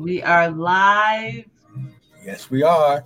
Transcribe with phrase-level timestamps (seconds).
[0.00, 1.44] We are live.
[2.24, 3.04] Yes, we are.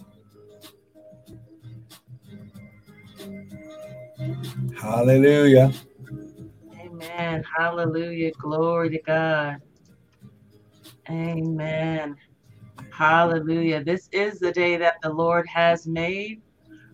[4.81, 5.73] Hallelujah.
[6.81, 7.43] Amen.
[7.59, 8.31] Hallelujah.
[8.39, 9.57] Glory to God.
[11.11, 12.15] Amen.
[12.93, 13.83] Hallelujah.
[13.83, 16.43] This is the day that the Lord has made.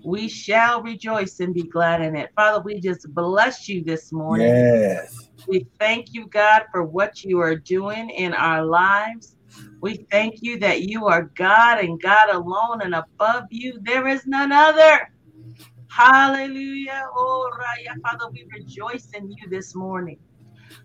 [0.03, 2.31] We shall rejoice and be glad in it.
[2.35, 4.47] Father, we just bless you this morning.
[4.49, 5.29] Yes.
[5.47, 9.37] We thank you, God, for what you are doing in our lives.
[9.83, 14.27] We thank you that you are God and God alone, and above you there is
[14.27, 15.01] none other.
[15.91, 17.05] Hallelujah.
[17.17, 17.95] Oh, Raya.
[18.03, 20.19] Father, we rejoice in you this morning.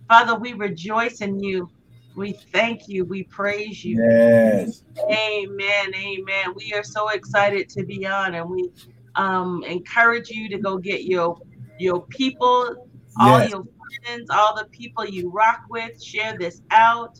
[0.09, 1.71] Father, we rejoice in you.
[2.15, 3.05] We thank you.
[3.05, 4.01] We praise you.
[4.01, 4.83] Yes.
[5.11, 5.93] Amen.
[5.95, 6.53] Amen.
[6.55, 8.69] We are so excited to be on, and we
[9.15, 11.39] um, encourage you to go get your
[11.77, 12.75] your people,
[13.19, 13.43] all Yes.
[13.43, 13.63] your
[14.05, 15.91] friends, all the people you rock with.
[16.01, 17.19] Share this out.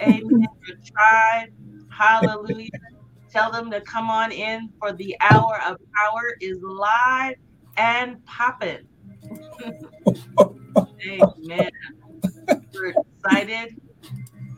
[0.00, 0.48] Amen.
[0.66, 1.48] Your tribe.
[1.90, 2.70] Hallelujah.
[3.30, 7.34] Tell them to come on in for the hour of power is live
[7.76, 8.86] and popping.
[11.06, 11.70] Amen.
[12.74, 12.94] We're
[13.24, 13.76] excited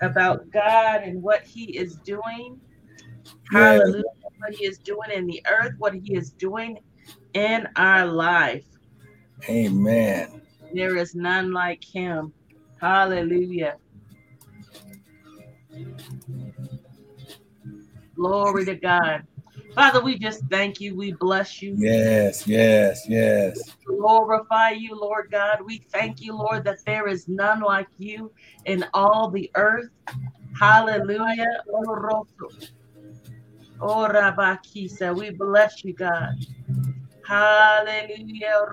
[0.00, 2.60] about God and what He is doing.
[3.50, 4.02] Hallelujah.
[4.38, 6.78] What He is doing in the earth, what He is doing
[7.34, 8.64] in our life.
[9.48, 10.40] Amen.
[10.72, 12.32] There is none like Him.
[12.80, 13.76] Hallelujah.
[18.22, 19.26] Glory to God.
[19.74, 20.94] Father, we just thank you.
[20.94, 21.74] We bless you.
[21.76, 23.74] Yes, yes, yes.
[23.84, 25.58] glorify you, Lord God.
[25.66, 28.30] We thank you, Lord, that there is none like you
[28.66, 29.88] in all the earth.
[30.56, 31.48] Hallelujah.
[33.80, 36.30] Rabakisa, we bless you, God.
[37.26, 38.64] Hallelujah.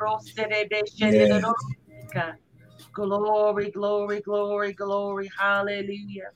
[2.94, 5.30] Glory, glory, glory, glory.
[5.40, 6.30] Hallelujah.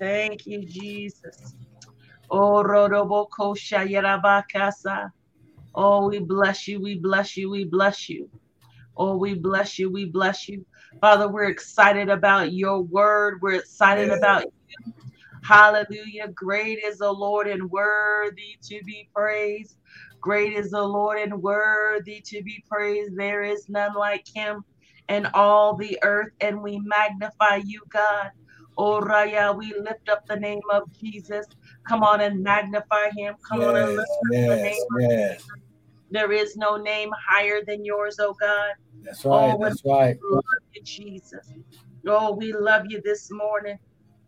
[0.00, 1.57] Thank you, Jesus.
[2.30, 5.10] Oh, Rodoboko Shayarabakasa.
[5.74, 8.30] Oh, we bless you, we bless you, we bless you.
[8.96, 10.66] Oh, we bless you, we bless you.
[11.00, 13.38] Father, we're excited about your word.
[13.42, 14.12] We're excited Yes.
[14.12, 14.52] about you.
[15.44, 16.28] Hallelujah.
[16.34, 19.76] Great is the Lord and worthy to be praised.
[20.22, 23.16] Great is the Lord and worthy to be praised.
[23.16, 24.62] There is none like him
[25.08, 28.30] in all the earth, and we magnify you, God.
[28.76, 31.46] Oh, Raya, we lift up the name of Jesus.
[31.88, 33.34] Come on and magnify him.
[33.48, 35.42] Come on and lift up the name yes.
[36.10, 38.72] there is no name higher than yours, oh God.
[39.02, 40.16] That's right, Oh, that's right.
[40.22, 40.44] We love
[40.74, 41.50] you, Jesus.
[42.06, 43.78] Oh, we love you this morning.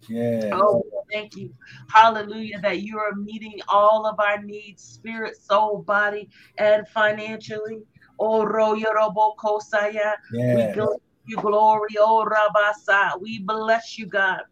[0.08, 0.50] Yes.
[0.52, 0.82] Oh,
[1.12, 1.52] thank you.
[1.92, 6.28] Hallelujah, that you are meeting all of our needs, spirit, soul, body,
[6.58, 7.80] and financially.
[8.18, 10.14] Oh, Royorobo Kosaya.
[10.32, 10.74] We Yes.
[10.74, 10.86] give
[11.26, 13.20] you glory, oh Rabasa.
[13.20, 14.42] We bless you, God.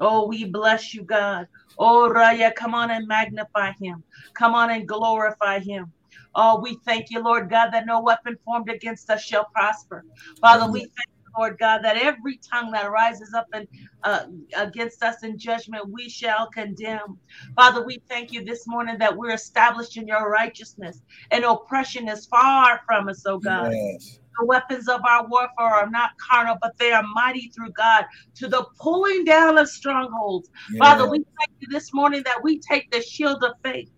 [0.00, 1.46] Oh, we bless you, God.
[1.78, 4.02] Oh, Raya, come on and magnify him.
[4.34, 5.92] Come on and glorify him.
[6.34, 10.04] Oh, we thank you, Lord God, that no weapon formed against us shall prosper.
[10.40, 13.66] Father, we thank you, Lord God, that every tongue that rises up and
[14.04, 14.24] uh,
[14.56, 17.18] against us in judgment, we shall condemn.
[17.56, 21.00] Father, we thank you this morning that we're established in your righteousness
[21.30, 23.72] and oppression is far from us, oh God.
[23.72, 24.20] Yes.
[24.38, 28.04] The weapons of our warfare are not carnal, but they are mighty through God
[28.36, 30.48] to the pulling down of strongholds.
[30.78, 33.90] Father, we thank you this morning that we take the shield of faith.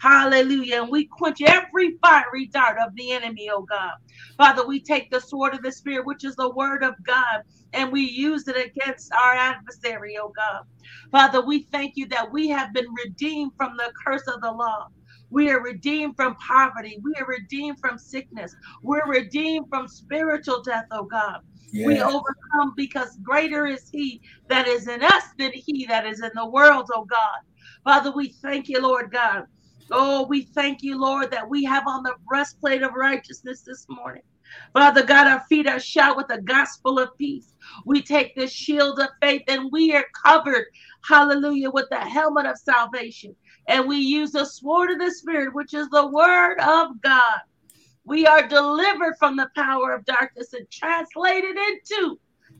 [0.00, 0.82] Hallelujah.
[0.82, 3.92] And we quench every fiery dart of the enemy, oh God.
[4.38, 7.42] Father, we take the sword of the Spirit, which is the word of God,
[7.72, 10.62] and we use it against our adversary, oh God.
[11.12, 14.86] Father, we thank you that we have been redeemed from the curse of the law.
[15.30, 16.98] We are redeemed from poverty.
[17.02, 18.54] We are redeemed from sickness.
[18.82, 21.40] We're redeemed from spiritual death, oh God.
[21.84, 26.30] We overcome because greater is He that is in us than He that is in
[26.34, 27.38] the world, oh God.
[27.84, 29.44] Father, we thank you, Lord God.
[29.90, 34.22] Oh, we thank you, Lord, that we have on the breastplate of righteousness this morning.
[34.72, 37.54] Father God, our feet are shod with the gospel of peace.
[37.84, 40.66] We take the shield of faith and we are covered,
[41.06, 43.34] hallelujah, with the helmet of salvation.
[43.68, 47.40] And we use the sword of the Spirit, which is the word of God.
[48.04, 52.18] We are delivered from the power of darkness and translated into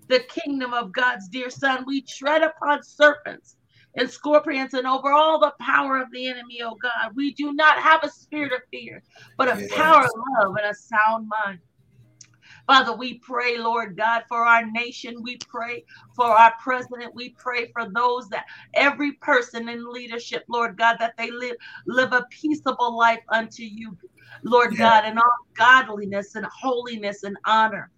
[0.08, 1.84] the kingdom of God's dear Son.
[1.87, 3.56] We tread upon serpents
[3.96, 7.12] and scorpions and over all the power of the enemy, oh God.
[7.16, 9.02] We do not have a spirit of fear,
[9.38, 9.70] but a Yes.
[9.70, 11.60] power of love and a sound mind.
[12.69, 15.23] Father, we pray, Lord God, for our nation.
[15.25, 15.85] We pray
[16.17, 17.15] for our president.
[17.17, 21.56] We pray for those that every person in leadership, Lord God, that they live
[21.88, 23.99] live a peaceable life unto you,
[24.44, 24.79] Lord Yes.
[24.79, 25.25] God, in all
[25.59, 27.93] godliness and holiness and honor.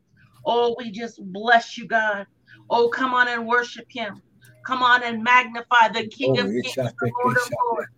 [0.47, 2.27] Oh, we just bless you, God.
[2.71, 4.23] Oh, come on and worship him.
[4.67, 7.89] Come on and magnify the King Oh, of Kings, the Lord of Lords.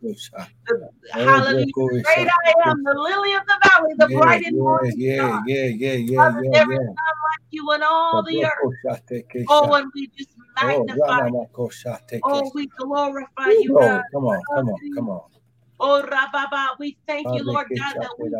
[0.68, 1.66] The, Oh, hallelujah.
[1.74, 5.42] great I am, the lily of the valley, the Yeah, bright and morning yeah, star.
[5.46, 8.50] yeah, yeah, yeah, Father, yeah, there is none like you in all the earth.
[8.62, 10.30] Broko shate ke Oh, and we just
[10.62, 11.28] Oh, magnify.
[12.24, 13.88] Oh, we glorify you, Glory.
[13.88, 14.04] God.
[14.12, 15.22] Come on, come on, come on.
[15.80, 18.30] Oh, Rababa, we thank you, Lord God, that we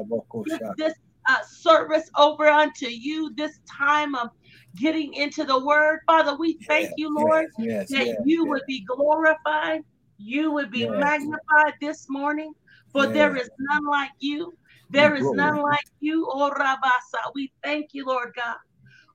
[0.77, 0.95] this
[1.29, 4.29] uh, service over unto you, this time of
[4.77, 6.01] getting into the word.
[6.07, 9.83] Father, we thank Yes, you, Lord, yes, that yes, you yes, would be glorified,
[10.19, 12.53] you would be magnified this morning,
[12.93, 13.49] for there yes.
[13.59, 14.53] none like you.
[14.91, 17.33] There is none like you, oh Rabasa.
[17.35, 18.57] We thank you, Lord God.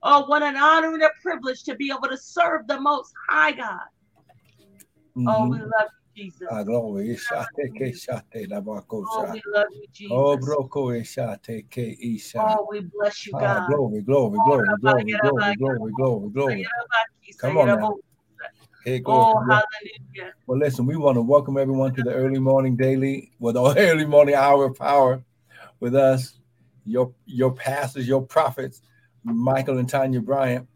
[0.02, 3.52] Oh, what an honor and a privilege to be able to serve the Most High
[3.52, 3.80] God.
[5.26, 5.60] Oh, we Mhm.
[5.60, 6.48] love you, Jesus.
[6.50, 7.14] Ah, glory.
[7.14, 10.16] Ishate ke shate boko Oh, we love you, Jesus.
[10.16, 12.40] Oh, broko ishate ke isha.
[12.40, 13.66] Oh, we bless you, Ah, God.
[13.68, 16.66] glory, glory, glory, glory, glory, glory, glory, glory.
[17.38, 17.96] Come on now.
[18.84, 19.26] Hey, glory.
[19.30, 20.34] Oh, hallelujah.
[20.46, 24.06] Well, listen, we want to welcome everyone to the early morning daily with the early
[24.06, 25.22] morning hour of power
[25.78, 26.34] with us,
[26.84, 28.82] your your pastors, your prophets,
[29.22, 30.66] Michael and Tanya Bryant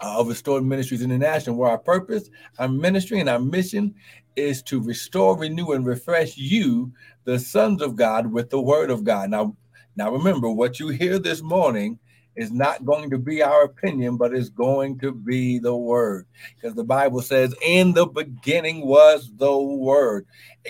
[0.00, 3.94] uh, of Restored Ministries International, where our purpose, our ministry, and our mission
[4.36, 6.92] is to restore, renew, and refresh you,
[7.24, 9.30] the sons of God, with the word of God.
[9.30, 9.56] Now,
[9.96, 11.98] now remember, what you hear this morning
[12.36, 16.24] is not going to be our opinion, but is going to be the word.
[16.54, 20.24] Because the Bible says, in the beginning was the word.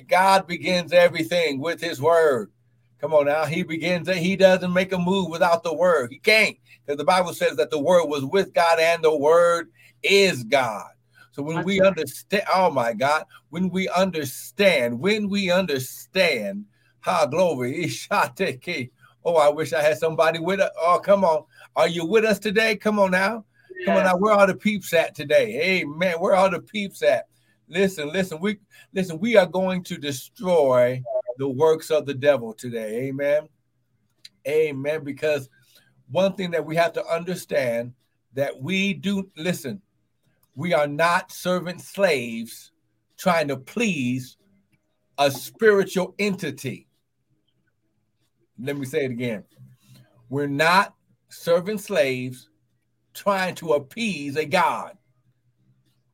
[0.08, 2.50] God begins everything with his word.
[3.00, 3.44] Come on now.
[3.44, 6.10] He begins that He doesn't make a move without the word.
[6.10, 6.56] He can't.
[6.84, 9.70] Because the Bible says that the word was with God and the word
[10.02, 10.88] is God.
[11.32, 16.64] So when we understand, oh my God, when we understand, when we understand,
[17.00, 17.90] ha glory.
[19.24, 20.70] Oh, I wish I had somebody with us.
[20.80, 21.44] Oh, come on.
[21.76, 22.76] Are you with us today?
[22.76, 23.44] Come on now.
[23.84, 24.16] Come on now.
[24.16, 25.52] Where are the peeps at today?
[25.52, 27.26] Hey man, where are the peeps at?
[27.68, 28.58] Listen, listen, we
[28.94, 31.02] listen, we are going to destroy
[31.38, 33.06] the works of the devil today.
[33.06, 33.48] Amen.
[34.46, 35.04] Amen.
[35.04, 35.48] Because
[36.10, 37.94] one thing that we have to understand
[38.34, 39.80] that we do listen,
[40.54, 42.72] we are not servant slaves
[43.16, 44.36] trying to please
[45.16, 46.88] a spiritual entity.
[48.60, 49.44] Let me say it again.
[50.28, 50.94] We're not
[51.28, 52.50] servant slaves
[53.14, 54.97] trying to appease a God.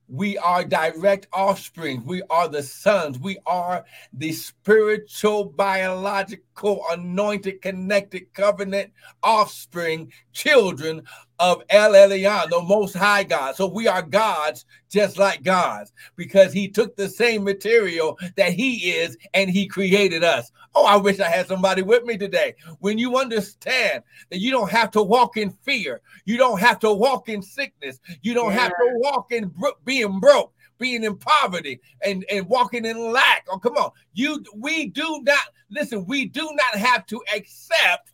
[0.09, 2.05] We are direct offspring.
[2.05, 3.19] We are the sons.
[3.19, 8.93] We are the spiritual, biological, anointed, connected, covenant
[9.23, 11.03] offspring, children
[11.39, 13.57] of El Elyon, the Most High God.
[13.57, 18.91] So we are gods just like gods because He took the same material that He
[18.93, 20.53] is and He created us.
[20.75, 22.55] Oh, I wish I had somebody with me today.
[22.81, 26.93] When you understand that you don't have to walk in fear, you don't have to
[26.93, 31.81] walk in sickness, you don't have to walk in bro- being broke, being in poverty,
[32.05, 33.47] and and walking in lack.
[33.51, 36.05] Oh, come on, you we do not listen.
[36.07, 38.13] We do not have to accept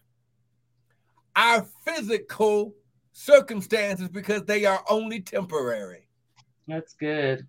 [1.36, 2.74] our physical
[3.20, 6.06] circumstances because they are only temporary.
[6.66, 7.46] That's good.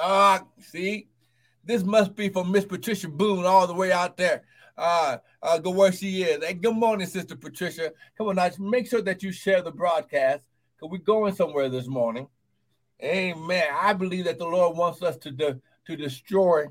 [0.00, 1.08] Ah, see,
[1.64, 4.42] this must be from Miss Patricia Boone all the way out there.
[4.76, 6.42] Uh, uh, go where she is.
[6.42, 7.92] Hey, good morning, Sister Patricia.
[8.16, 10.44] Come on, now, make sure that you share the broadcast
[10.74, 12.26] because we're going somewhere this morning.
[13.02, 13.68] Amen.
[13.78, 16.66] I believe that the Lord wants us to de- to destroy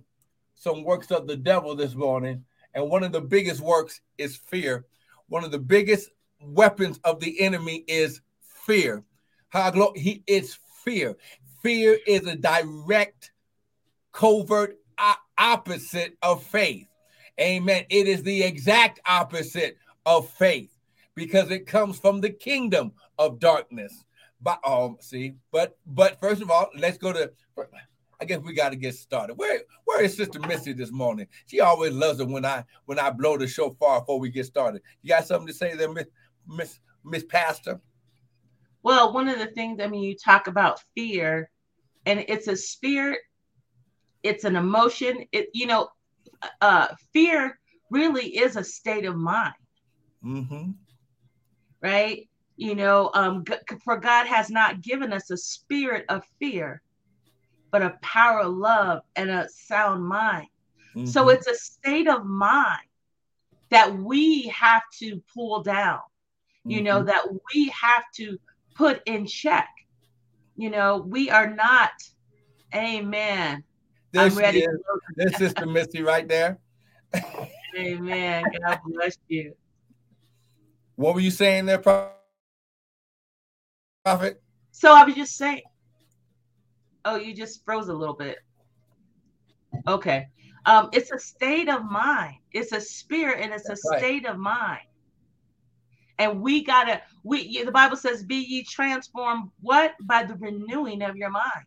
[0.56, 4.86] some works of the devil this morning, and one of the biggest works is fear.
[5.28, 6.10] One of the biggest
[6.44, 8.22] weapons of the enemy is
[8.66, 9.04] fear.
[9.96, 11.18] He is fear.
[11.62, 13.32] Fear is a direct,
[14.12, 14.78] covert
[15.38, 16.88] opposite of faith.
[17.40, 17.86] Amen.
[17.90, 20.78] It is the exact opposite of faith
[21.16, 24.06] because it comes from the kingdom of darkness.
[24.42, 27.32] But um, see, but but first of all, let's go to.
[28.20, 29.36] I guess we got to get started.
[29.36, 31.28] Where where is Sister Missy this morning?
[31.48, 34.84] She always loves it when I when I blow the shofar before we get started.
[35.02, 36.06] You got something to say there, Miss
[36.48, 37.80] Miss Miss Pastor?
[38.84, 41.50] Well, one of the things, I mean, you talk about fear,
[42.06, 43.20] and it's a spirit,
[44.24, 45.26] it's an emotion.
[45.32, 45.90] It, you know,
[46.62, 47.60] uh, fear
[47.92, 49.54] really is a state of mind,
[50.24, 50.72] Mm-hmm.
[51.82, 52.28] right?
[52.58, 53.44] You know, um,
[53.84, 56.82] for God has not given us a spirit of fear,
[57.72, 60.48] but a power of love and a sound mind.
[61.06, 61.34] So Mhm.
[61.34, 62.88] it's a state of mind
[63.70, 66.02] that we have to pull down,
[66.66, 67.08] you know, Mhm.
[67.08, 68.38] that we have to
[68.76, 69.70] put in check.
[70.56, 71.92] You know, we are not,
[72.76, 73.64] amen.
[74.12, 74.60] there I'm ready.
[74.62, 74.80] is.
[75.16, 76.60] There's Sister Missy right there.
[77.78, 78.46] Amen.
[78.66, 79.56] God bless you.
[80.96, 82.12] What were you saying there, Pro-
[84.04, 84.42] Prophet?
[84.72, 85.62] So I was just saying,
[87.06, 88.38] Oh, you just froze a little bit.
[89.88, 90.28] Okay.
[90.66, 92.36] Um, it's a state of mind.
[92.52, 94.82] It's a spirit and it's That's a state of mind.
[96.22, 99.96] And we gotta we the Bible says, be ye transformed what?
[100.02, 101.66] By the renewing of your mind.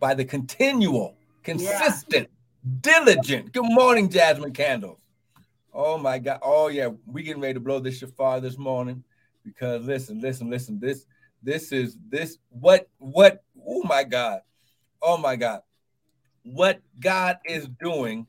[0.00, 2.70] By the continual, consistent, yeah.
[2.80, 3.52] diligent.
[3.52, 5.00] Good morning, Jasmine Candles.
[5.72, 6.40] Oh my God.
[6.42, 9.04] Oh yeah, we getting ready to blow this shofar this morning
[9.44, 10.80] because listen, listen, listen.
[10.80, 11.06] This
[11.42, 14.40] this is this what what oh my God.
[15.00, 15.60] Oh my God
[16.52, 18.26] what God is doing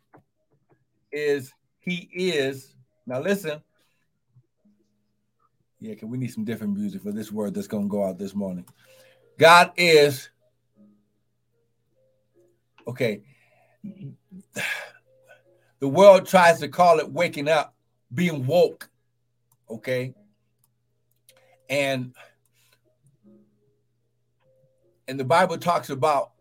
[1.12, 2.75] is He is
[3.06, 3.20] now.
[3.20, 3.62] Listen,
[5.79, 8.17] yeah, can we need some different music for this word that's going to go out
[8.17, 8.65] this morning?
[9.38, 10.29] God is
[12.88, 13.24] okay.
[15.79, 17.74] The world tries to call it waking up,
[18.13, 18.89] being woke.
[19.69, 20.13] Okay,
[21.69, 22.13] and
[25.07, 26.31] and the Bible talks about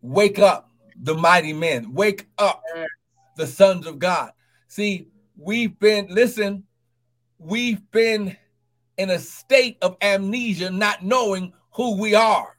[0.00, 0.70] Wake up,
[1.02, 1.92] the mighty men.
[1.92, 2.62] Wake up,
[3.36, 4.32] the sons of God.
[4.68, 6.64] See, we've been, listen,
[7.38, 8.36] we've been
[8.96, 12.56] in a state of amnesia, not knowing who we are.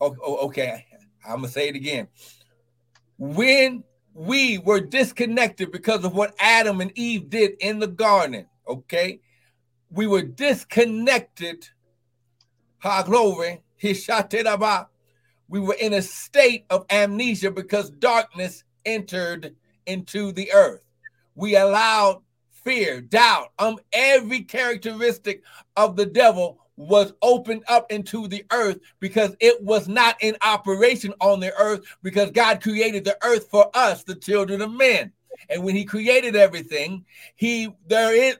[0.00, 0.84] Okay,
[1.26, 2.08] I'm to say it again.
[3.18, 9.20] When we were disconnected because of what Adam and Eve did in the garden, okay,
[9.90, 11.68] we were disconnected.
[13.06, 13.62] Glory,
[15.48, 19.54] we were in a state of amnesia because darkness entered
[19.86, 20.84] into the earth.
[21.34, 22.23] We allowed
[22.64, 25.42] fear, doubt, um, every characteristic
[25.76, 31.14] of the devil was opened up into the earth because it was not in operation
[31.20, 35.12] on the earth because God created the earth for us, the children of men.
[35.48, 37.04] And when he created everything,
[37.34, 38.36] he there is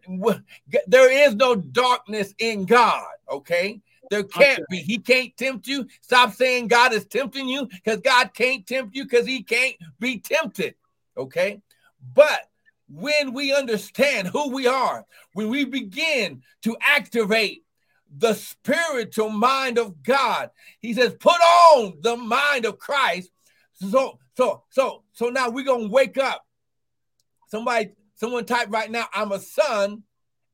[0.87, 3.81] there is no darkness in God, okay?
[4.11, 4.67] There can't okay.
[4.71, 4.79] be.
[4.79, 5.87] He can't tempt you.
[6.01, 10.19] Stop saying God is tempting you because God can't tempt you because he can't be
[10.19, 10.75] tempted.
[11.17, 11.61] Okay.
[12.15, 12.49] But
[12.89, 17.65] when we understand who we are, when we begin to activate
[18.17, 20.51] the spiritual mind of God,
[20.81, 23.31] he says, put on the mind of Christ.
[23.75, 26.45] So, so, so, so now we're gonna wake up.
[27.49, 30.03] Somebody, someone type right now, I'm a son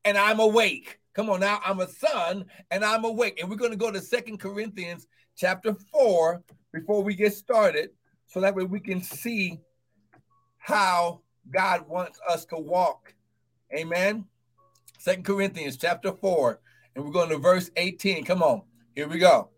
[0.05, 0.99] and I'm awake.
[1.13, 3.39] Come on now, I'm a son and I'm awake.
[3.39, 7.89] And we're to go to Second Corinthians chapter 4 before we get started,
[8.27, 9.59] so that way we can see
[10.57, 11.21] how
[11.51, 13.13] God wants us to walk.
[13.75, 14.25] Amen.
[14.99, 16.59] Second Corinthians chapter 4,
[16.95, 18.23] and we're going to verse 18.
[18.23, 18.61] Come on,
[18.95, 19.49] here we go.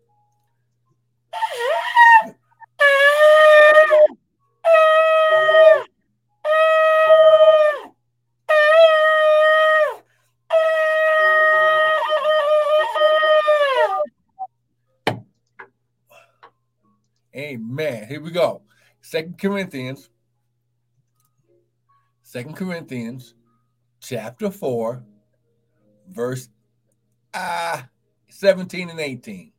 [17.36, 18.06] Amen.
[18.06, 18.62] Here we go.
[19.02, 20.08] Second Corinthians.
[22.34, 23.34] Second Corinthians
[24.00, 25.04] chapter 4,
[26.08, 26.48] verse
[27.32, 27.80] uh,
[28.28, 29.52] 17 and 18.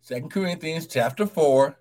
[0.00, 1.76] Second Corinthians chapter 4,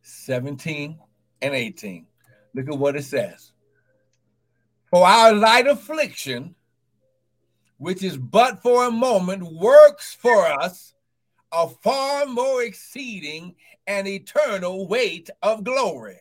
[0.00, 0.98] 17
[1.42, 2.06] and 18.
[2.54, 3.52] Look at what it says.
[4.88, 6.54] For our light affliction,
[7.76, 10.94] which is but for a moment, works for us
[11.52, 13.54] a far more exceeding
[13.86, 16.20] and eternal weight of glory.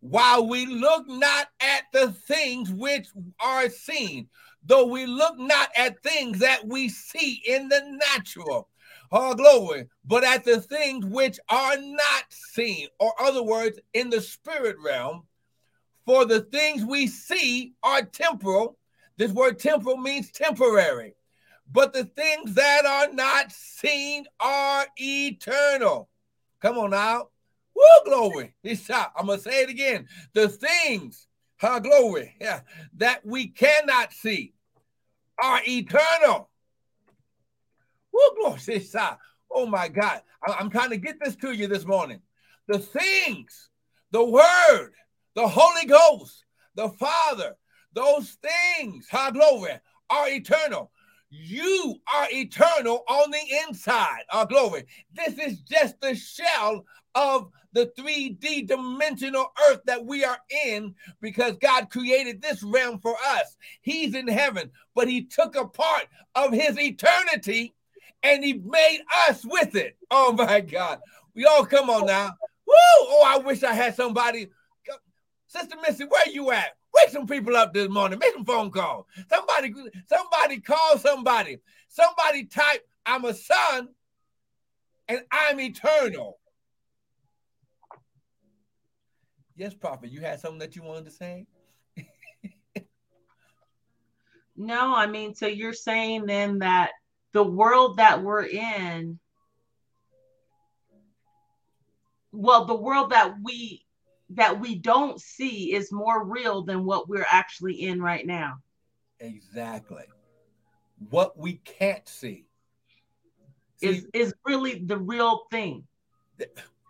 [0.00, 3.08] While we look not at the things which
[3.38, 4.28] are seen,
[4.64, 8.68] though we look not at things that we see in the natural,
[9.12, 14.20] oh glory, but at the things which are not seen, or other words, in the
[14.20, 15.24] spirit realm.
[16.06, 18.78] For the things we see are temporal,
[19.18, 21.14] this word temporal means temporary.
[21.72, 26.08] But the things that are not seen are eternal.
[26.60, 27.28] Come on now.
[27.74, 28.54] Woo, glory.
[28.64, 30.06] I'm going to say it again.
[30.34, 31.28] The things,
[31.60, 32.60] huh, glory, yeah,
[32.96, 34.52] that we cannot see
[35.42, 36.50] are eternal.
[38.12, 38.60] Woo, glory.
[39.52, 40.22] Oh my God.
[40.46, 42.20] I'm trying to get this to you this morning.
[42.66, 43.70] The things,
[44.10, 44.92] the word,
[45.34, 47.56] the Holy Ghost, the Father,
[47.92, 49.72] those things, high glory,
[50.08, 50.90] are eternal.
[51.30, 54.22] You are eternal on the inside.
[54.32, 54.84] Our glory.
[55.12, 56.84] This is just the shell
[57.14, 63.14] of the 3D dimensional earth that we are in because God created this realm for
[63.24, 63.56] us.
[63.80, 67.74] He's in heaven, but He took a part of His eternity
[68.24, 69.96] and He made us with it.
[70.10, 70.98] Oh my God.
[71.34, 72.34] We all come on now.
[72.66, 72.74] Woo!
[72.76, 74.48] Oh, I wish I had somebody
[75.50, 76.76] Sister Missy, where you at?
[76.94, 78.20] Wake some people up this morning.
[78.20, 79.06] Make some phone calls.
[79.28, 79.74] Somebody,
[80.08, 81.58] somebody call somebody.
[81.88, 83.88] Somebody type, I'm a son
[85.08, 86.38] and I'm eternal.
[89.56, 91.46] Yes, Prophet, you had something that you wanted to say?
[94.56, 96.92] no, I mean, so you're saying then that
[97.32, 99.18] the world that we're in,
[102.30, 103.84] well, the world that we
[104.34, 108.58] that we don't see is more real than what we're actually in right now.
[109.18, 110.04] Exactly.
[111.10, 112.44] What we can't see,
[113.76, 115.84] see is is really the real thing.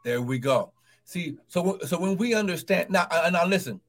[0.04, 0.72] There we go.
[1.04, 3.80] See, so so when we understand now, uh, now listen,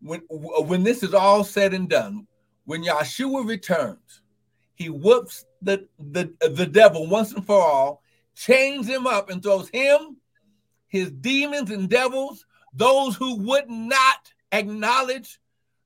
[0.00, 2.26] when when this is all said and done,
[2.64, 4.22] when Yeshua returns,
[4.74, 8.02] he whoops the the the devil once and for all,
[8.34, 10.16] chains him up, and throws him,
[10.88, 12.46] his demons and devils,
[12.76, 15.40] those who would not acknowledge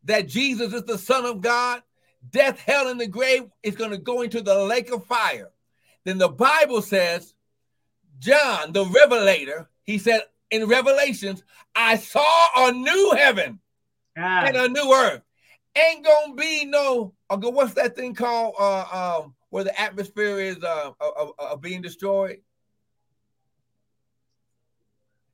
[0.04, 1.82] that Jesus is the Son of God,
[2.30, 5.50] death, hell, and the grave is going to go into the lake of fire.
[6.04, 7.34] Then the Bible says,
[8.18, 11.42] John, the revelator, he said in Revelations,
[11.74, 13.60] I saw a new heaven
[14.18, 14.44] ah.
[14.44, 15.22] and a new earth.
[15.76, 20.62] Ain't gonna be no, uh, what's that thing called uh, um, where the atmosphere is
[20.64, 22.40] uh, uh, uh, being destroyed?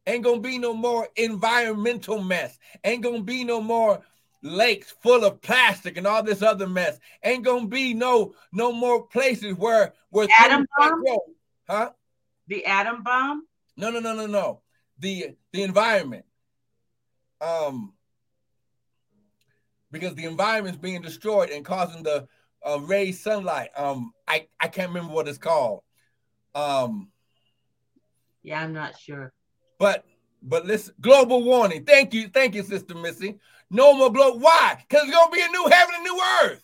[0.06, 2.58] Ain't gonna be no more environmental mess.
[2.84, 4.02] Ain't gonna be no more
[4.42, 6.98] lakes full of plastic and all this other mess.
[7.24, 11.02] Ain't gonna be no no more places where where atom bomb,
[11.68, 11.90] huh?
[12.46, 13.46] The atom bomb?
[13.76, 14.60] No, no, no, no, no.
[14.98, 16.24] The the environment.
[17.40, 17.92] Um,
[19.90, 22.28] because the environment's being destroyed and causing the
[22.64, 23.70] uh, raised sunlight.
[23.76, 25.82] Um, I I can't remember what it's called.
[26.54, 27.10] Um,
[28.42, 29.32] yeah, I'm not sure.
[29.78, 30.04] But
[30.42, 31.84] but listen, global warning.
[31.84, 33.38] Thank you, thank you, Sister Missy.
[33.70, 34.38] No more global.
[34.38, 34.76] Why?
[34.88, 36.62] Because it's gonna be a new heaven and new earth.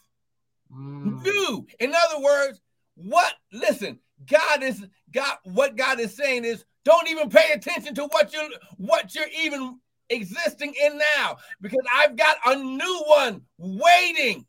[0.73, 1.23] Mm.
[1.23, 1.66] New.
[1.81, 2.61] In other words,
[2.95, 3.35] what?
[3.52, 3.99] Listen,
[4.31, 5.37] God is God.
[5.45, 9.79] What God is saying is, don't even pay attention to what you're what you're even
[10.11, 14.46] existing in now, because I've got a new one waiting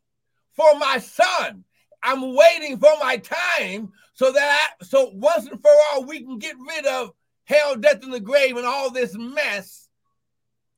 [0.53, 1.63] for my son.
[2.03, 6.37] I'm waiting for my time so that I, so once and for all we can
[6.37, 7.11] get rid of
[7.45, 9.89] hell, death, and the grave, and all this mess.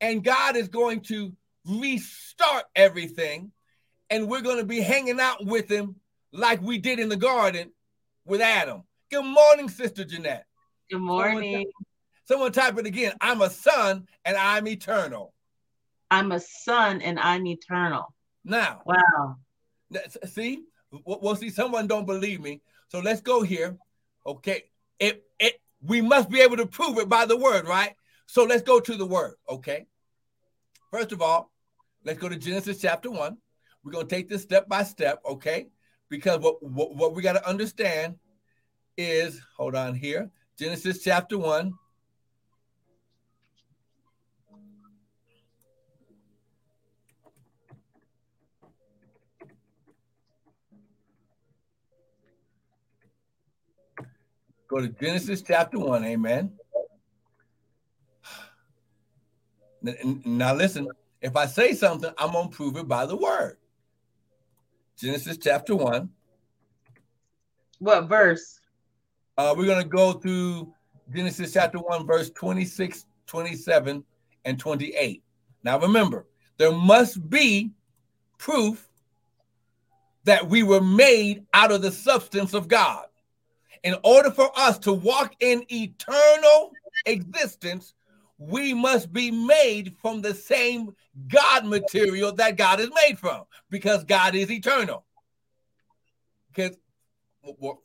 [0.02, 1.34] And God is going to
[1.66, 3.52] restart everything.
[4.10, 5.96] And we're going to be hanging out with him
[6.32, 7.72] like we did in the garden
[8.26, 8.84] with Adam.
[9.10, 10.46] Good morning, Sister Jeanette.
[10.92, 11.34] Good morning.
[11.44, 11.68] Someone type,
[12.26, 13.14] someone type it again.
[13.22, 15.34] I'm a son and I'm eternal.
[16.12, 18.14] I'm a son and I'm eternal.
[18.44, 19.38] Now, wow.
[20.26, 20.64] See,
[21.04, 22.62] well, see, someone don't believe me.
[22.90, 23.76] So let's go here.
[24.26, 24.66] Okay.
[25.00, 27.96] It, it, we must be able to prove it by the word, right?
[28.28, 29.86] So let's go to the word, okay?
[30.92, 31.52] First of all,
[32.04, 33.38] let's go to Genesis chapter 1.
[33.84, 35.68] We're going to take this step by step, okay?
[36.10, 38.16] Because what, what, what we got to understand
[38.98, 41.74] is, hold on here, Genesis chapter 1.
[54.76, 56.04] Go to Genesis chapter 1.
[56.04, 56.52] Amen.
[60.26, 60.90] Now, listen,
[61.22, 63.56] if I say something, I'm going to prove it by the word.
[65.00, 66.10] Genesis chapter 1.
[67.80, 68.60] What verse?
[69.38, 70.74] Uh, we're going to go through
[71.10, 74.04] Genesis chapter 1, verse 26, 27,
[74.44, 75.24] and 28.
[75.64, 77.72] Now, remember, there must be
[78.38, 78.90] proof
[80.26, 83.05] that we were made out of the substance of God
[83.86, 86.72] in order for us to walk in eternal
[87.06, 87.94] existence,
[88.40, 90.94] we must be made from the same
[91.28, 95.06] God material that God is made from because God is eternal.
[96.52, 96.76] Because,
[97.44, 97.84] well,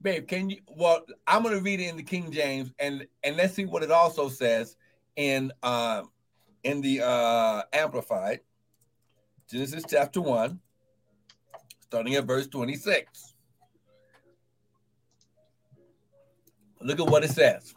[0.00, 0.58] babe, can you?
[0.68, 3.82] Well, I'm going to read it in the King James and and let's see what
[3.82, 4.76] it also says
[5.16, 6.04] in uh,
[6.62, 8.40] in the uh, Amplified
[9.50, 10.60] Genesis chapter one,
[11.80, 13.29] starting at verse 26.
[16.80, 17.74] Look at what it says.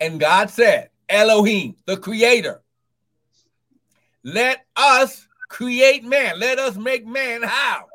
[0.00, 2.62] And God said, Elohim, the creator,
[4.22, 6.38] let us create man.
[6.40, 7.86] Let us make man how?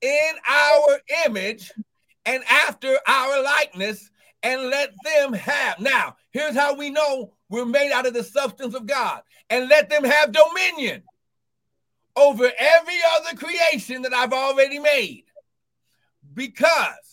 [0.00, 1.72] In our image
[2.24, 4.10] and after our likeness,
[4.42, 5.80] and let them have.
[5.80, 9.22] Now, here's how we know we're made out of the substance of God.
[9.50, 11.02] And let them have dominion
[12.16, 15.24] over every other creation that I've already made.
[16.34, 17.05] Because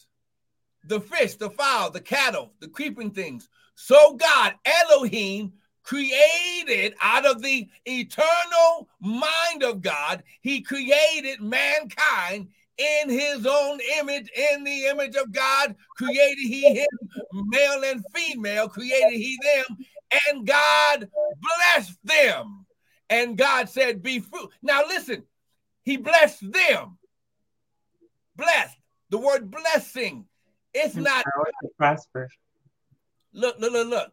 [0.86, 3.50] the fish, the fowl, the cattle, the creeping things.
[3.76, 13.10] So God, Elohim, created out of the eternal mind of God, he created mankind in
[13.10, 16.88] his own image, in the image of God, created he him,
[17.34, 19.78] male and female, created he them,
[20.28, 21.10] and God
[21.42, 22.66] blessed them.
[23.10, 24.50] And God said, Be fruit.
[24.62, 25.24] Now listen,
[25.84, 26.98] he blessed them.
[28.36, 28.78] Blessed.
[29.10, 30.26] The word blessing.
[30.74, 31.26] It's not
[31.78, 32.30] prosper.
[33.34, 34.12] Look, look, look, look.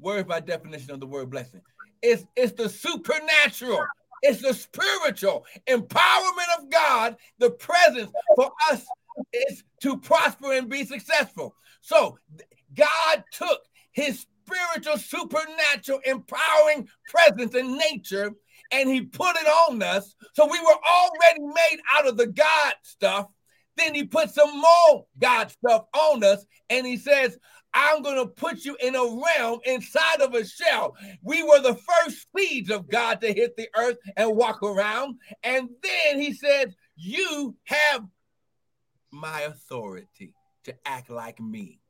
[0.00, 1.60] Word by definition of the word blessing.
[2.02, 3.84] It's it's the supernatural.
[4.22, 7.16] It's the spiritual empowerment of God.
[7.38, 8.86] The presence for us
[9.32, 11.54] is to prosper and be successful.
[11.80, 12.18] So
[12.74, 18.32] God took his spiritual, supernatural, empowering presence and nature
[18.72, 20.14] and he put it on us.
[20.34, 23.28] So we were already made out of the God stuff.
[23.76, 27.38] Then he put some more God stuff on us and he says,
[27.74, 30.94] I'm going to put you in a realm inside of a shell.
[31.22, 35.16] We were the first seeds of God to hit the earth and walk around.
[35.42, 38.04] And then he said, You have
[39.10, 41.80] my authority to act like me.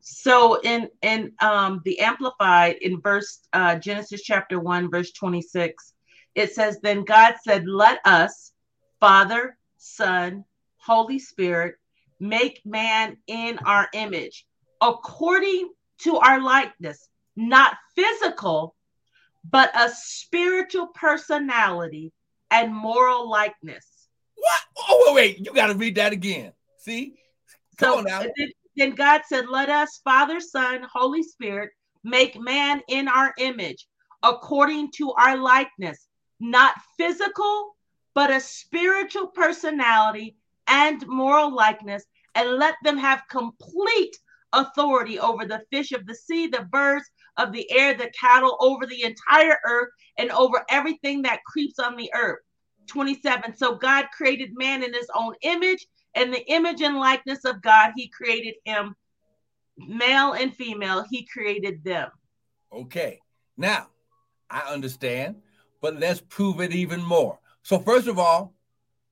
[0.00, 5.94] So in in um the amplified in verse uh Genesis chapter 1 verse 26
[6.36, 8.52] it says then God said let us
[9.00, 10.44] father son
[10.86, 11.74] holy spirit
[12.20, 14.46] make man in our image
[14.80, 18.74] according to our likeness, not physical,
[19.50, 22.12] but a spiritual personality
[22.50, 24.08] and moral likeness.
[24.36, 24.60] What?
[24.88, 25.46] Oh, wait, wait.
[25.46, 26.52] You got to read that again.
[26.78, 27.14] See?
[27.78, 28.20] Come so on now.
[28.20, 31.70] Then, then God said, Let us, Father, Son, Holy Spirit,
[32.04, 33.86] make man in our image,
[34.22, 36.06] according to our likeness,
[36.38, 37.76] not physical,
[38.14, 40.36] but a spiritual personality
[40.68, 44.16] and moral likeness, and let them have complete
[44.52, 47.04] authority over the fish of the sea, the birds
[47.36, 51.96] of the air, the cattle, over the entire earth, and over everything that creeps on
[51.96, 52.38] the earth.
[52.86, 53.56] 27.
[53.56, 57.92] So God created man in his own image, and the image and likeness of God,
[57.96, 58.94] he created him,
[59.76, 62.08] male and female, he created them.
[62.72, 63.20] Okay.
[63.56, 63.88] Now,
[64.48, 65.36] I understand,
[65.80, 67.38] but let's prove it even more.
[67.62, 68.54] So, first of all,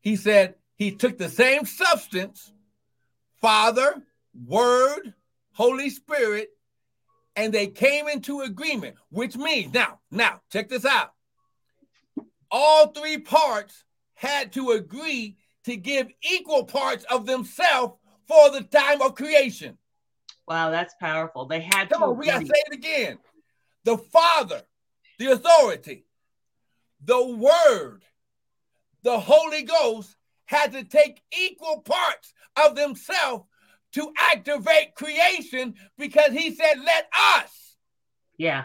[0.00, 2.52] he said he took the same substance,
[3.40, 4.02] Father,
[4.46, 5.14] Word,
[5.52, 6.48] Holy Spirit,
[7.37, 11.12] and they came into agreement, which means now, now, check this out.
[12.50, 13.84] All three parts
[14.14, 17.94] had to agree to give equal parts of themselves
[18.26, 19.76] for the time of creation.
[20.46, 21.46] Wow, that's powerful.
[21.46, 22.06] They had Come to.
[22.08, 23.18] On, we gotta say it again.
[23.84, 24.62] The Father,
[25.18, 26.04] the authority,
[27.02, 28.02] the Word,
[29.02, 33.44] the Holy Ghost had to take equal parts of themselves
[33.92, 37.76] to activate creation because he said, let us.
[38.37, 38.64] Yeah.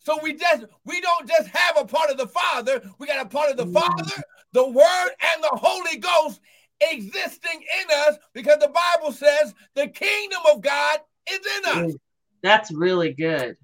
[0.00, 3.28] So we just we don't just have a part of the Father, we got a
[3.28, 3.74] part of the mm.
[3.74, 4.22] Father,
[4.52, 6.40] the Word, and the Holy Ghost
[6.80, 11.00] existing in us because the Bible says the kingdom of God
[11.30, 11.92] is in us.
[11.92, 11.98] Mm.
[12.42, 13.56] That's really good.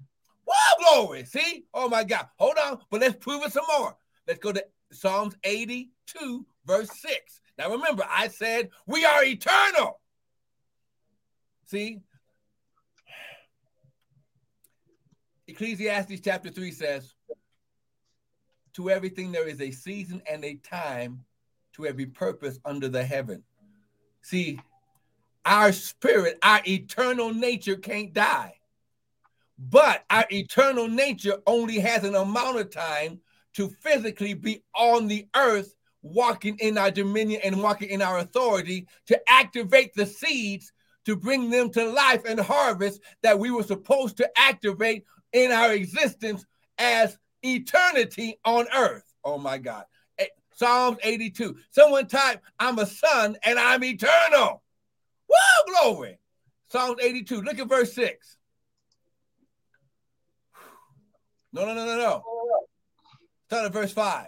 [0.45, 1.25] Wow, glory.
[1.25, 1.65] See?
[1.73, 2.27] Oh my God.
[2.37, 3.97] Hold on, but let's prove it some more.
[4.27, 7.41] Let's go to Psalms 82, verse 6.
[7.57, 9.99] Now remember, I said we are eternal.
[11.65, 12.01] See?
[15.47, 17.13] Ecclesiastes chapter 3 says,
[18.75, 21.23] To everything there is a season and a time
[21.73, 23.43] to every purpose under the heaven.
[24.21, 24.59] See,
[25.45, 28.55] our spirit, our eternal nature can't die.
[29.57, 33.21] But our eternal nature only has an amount of time
[33.53, 35.73] to physically be on the earth,
[36.13, 40.71] walking in our dominion and walking in our authority to activate the seeds
[41.05, 45.71] to bring them to life and harvest that we were supposed to activate in our
[45.73, 46.45] existence
[46.77, 49.13] as eternity on earth.
[49.23, 49.85] Oh my God.
[50.17, 51.57] Eh, Psalms 82.
[51.71, 54.61] Someone type, I'm a son and I'm eternal.
[55.29, 56.19] Woo, glory.
[56.69, 57.41] Psalms 82.
[57.41, 58.37] Look at verse 6.
[61.53, 62.23] No, no, no, no, no.
[63.47, 64.27] Start at verse 5.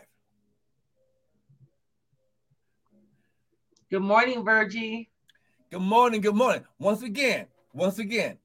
[3.91, 5.09] Good morning, Virgie.
[5.71, 6.21] Good morning.
[6.21, 6.63] Good morning.
[6.77, 8.37] Once again, once again,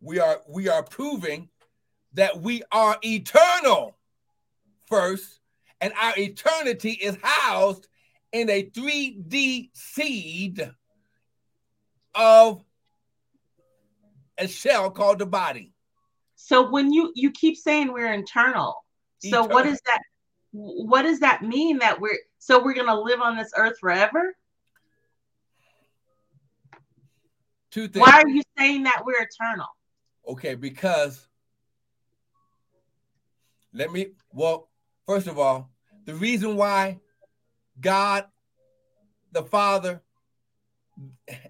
[0.00, 1.50] we are we are proving
[2.14, 3.98] that we are eternal
[4.86, 5.40] first,
[5.82, 7.88] and our eternity is housed
[8.32, 10.70] in a 3D seed
[12.14, 12.64] of
[14.38, 15.74] a shell called the body.
[16.36, 18.82] So when you you keep saying we're internal,
[19.18, 19.48] so eternal.
[19.48, 20.00] what is that?
[20.52, 24.34] What does that mean that we're so we're gonna live on this earth forever?
[27.70, 28.00] Two things.
[28.00, 29.68] Why are you saying that we're eternal?
[30.26, 31.28] Okay, because
[33.72, 34.68] let me well,
[35.06, 35.70] first of all,
[36.06, 36.98] the reason why
[37.80, 38.24] God
[39.32, 40.02] the Father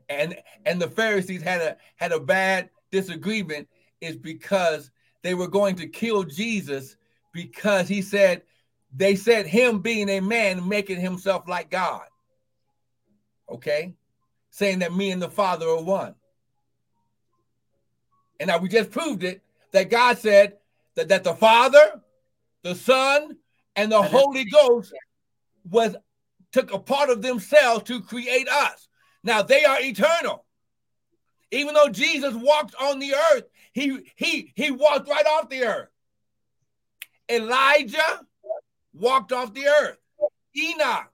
[0.08, 3.68] and and the Pharisees had a had a bad disagreement
[4.00, 4.90] is because
[5.22, 6.96] they were going to kill Jesus
[7.32, 8.42] because he said
[8.94, 12.06] they said him being a man making himself like God.
[13.48, 13.94] Okay?
[14.50, 16.14] Saying that me and the Father are one.
[18.38, 20.56] And now we just proved it that God said
[20.94, 22.00] that, that the Father,
[22.62, 23.36] the Son,
[23.76, 24.92] and the Holy Ghost
[25.70, 25.94] was
[26.52, 28.88] took a part of themselves to create us.
[29.22, 30.44] Now they are eternal.
[31.52, 35.88] Even though Jesus walked on the earth, he he he walked right off the earth.
[37.28, 38.26] Elijah
[38.92, 39.98] walked off the earth.
[40.56, 41.12] Enoch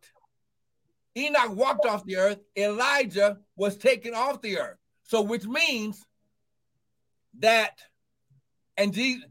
[1.17, 2.39] Enoch walked off the earth.
[2.57, 4.77] Elijah was taken off the earth.
[5.05, 6.05] So which means
[7.39, 7.81] that
[8.77, 9.25] and Jesus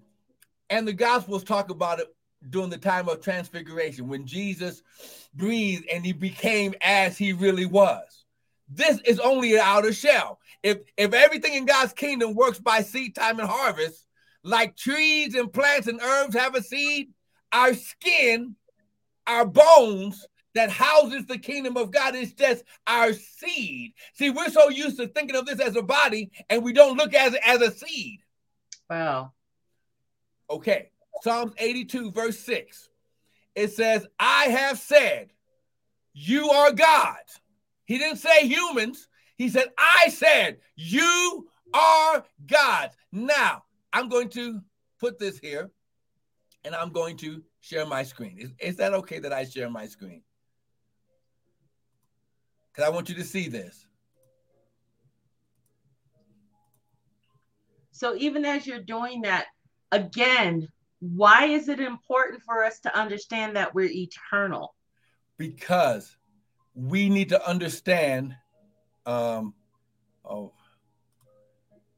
[0.69, 2.07] and the gospels talk about it
[2.49, 4.81] during the time of transfiguration when Jesus
[5.35, 8.25] breathed and he became as he really was.
[8.67, 10.39] This is only an outer shell.
[10.63, 14.07] If if everything in God's kingdom works by seed time and harvest,
[14.43, 17.09] like trees and plants and herbs have a seed,
[17.51, 18.55] our skin,
[19.27, 23.93] our bones that houses the kingdom of God is just our seed.
[24.13, 27.13] See, we're so used to thinking of this as a body and we don't look
[27.13, 28.21] at it as a seed.
[28.89, 29.33] Wow.
[30.49, 30.89] Okay.
[31.21, 32.89] Psalms 82, verse 6.
[33.55, 35.31] It says, I have said,
[36.13, 37.17] you are God.
[37.85, 39.07] He didn't say humans.
[39.37, 42.91] He said, I said, you are God.
[43.11, 44.61] Now, I'm going to
[44.99, 45.71] put this here
[46.65, 48.37] and I'm going to share my screen.
[48.39, 50.23] Is, is that okay that I share my screen?
[52.71, 53.85] Because I want you to see this.
[57.91, 59.45] So, even as you're doing that,
[59.91, 60.67] again,
[60.99, 64.75] why is it important for us to understand that we're eternal?
[65.37, 66.17] Because
[66.73, 68.35] we need to understand.
[69.05, 69.53] Um,
[70.25, 70.51] oh,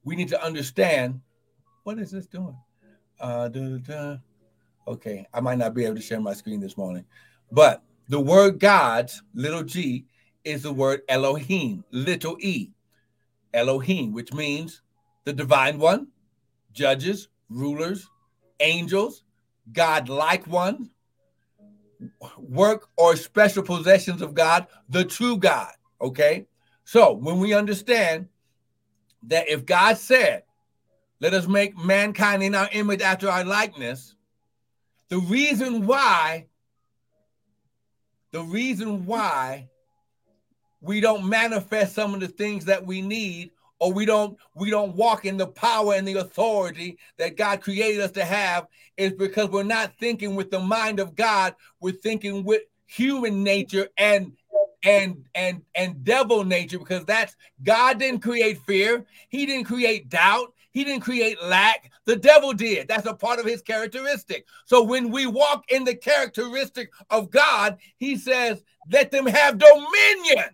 [0.03, 1.21] we need to understand.
[1.83, 2.57] What is this doing?
[3.19, 4.17] Uh, da, da.
[4.87, 7.03] Okay, I might not be able to share my screen this morning,
[7.51, 10.05] but the word God, little g,
[10.45, 12.71] is the word Elohim, little e.
[13.53, 14.81] Elohim, which means
[15.25, 16.07] the divine one,
[16.71, 18.09] judges, rulers,
[18.61, 19.23] angels,
[19.73, 20.89] God like one,
[22.37, 25.73] work or special possessions of God, the true God.
[25.99, 26.47] Okay.
[26.85, 28.29] So when we understand
[29.23, 30.43] that if God said,
[31.19, 34.15] let us make mankind in our image after our likeness,
[35.09, 36.47] the reason why,
[38.31, 39.69] the reason why
[40.81, 44.95] we don't manifest some of the things that we need or we don't we don't
[44.95, 48.67] walk in the power and the authority that God created us to have
[48.97, 51.55] is because we're not thinking with the mind of God.
[51.79, 54.33] We're thinking with human nature and
[54.83, 59.05] and and and devil nature because that's God didn't create fear.
[59.29, 61.91] He didn't create doubt he didn't create lack.
[62.05, 62.87] The devil did.
[62.87, 64.45] That's a part of his characteristic.
[64.65, 70.49] So when we walk in the characteristic of God he says let them have dominion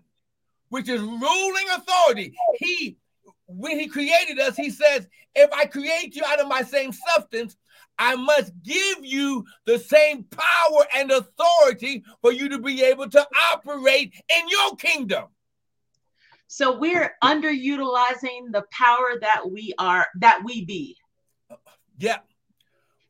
[0.74, 2.34] which is ruling authority.
[2.58, 2.98] He
[3.46, 7.56] when he created us, he says, if I create you out of my same substance,
[8.00, 13.28] I must give you the same power and authority for you to be able to
[13.52, 15.26] operate in your kingdom.
[16.54, 20.98] So we're underutilizing the power that we are that we be.
[21.98, 22.20] Yeah.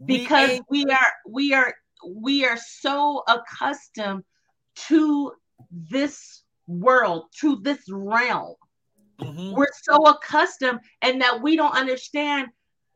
[0.03, 1.73] Because we, we are we are
[2.07, 4.23] we are so accustomed
[4.87, 5.33] to
[5.71, 8.55] this world, to this realm
[9.23, 9.53] Mm-hmm.
[9.55, 12.47] We're so accustomed and that we don't understand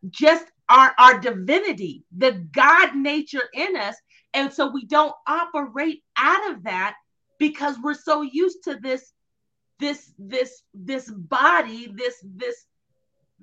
[0.10, 3.96] just our, our divinity, the God nature in us.
[4.34, 6.96] And so we don't operate out of that
[7.40, 9.14] because we're so used to this,
[9.80, 12.66] this, this, this body, this, this,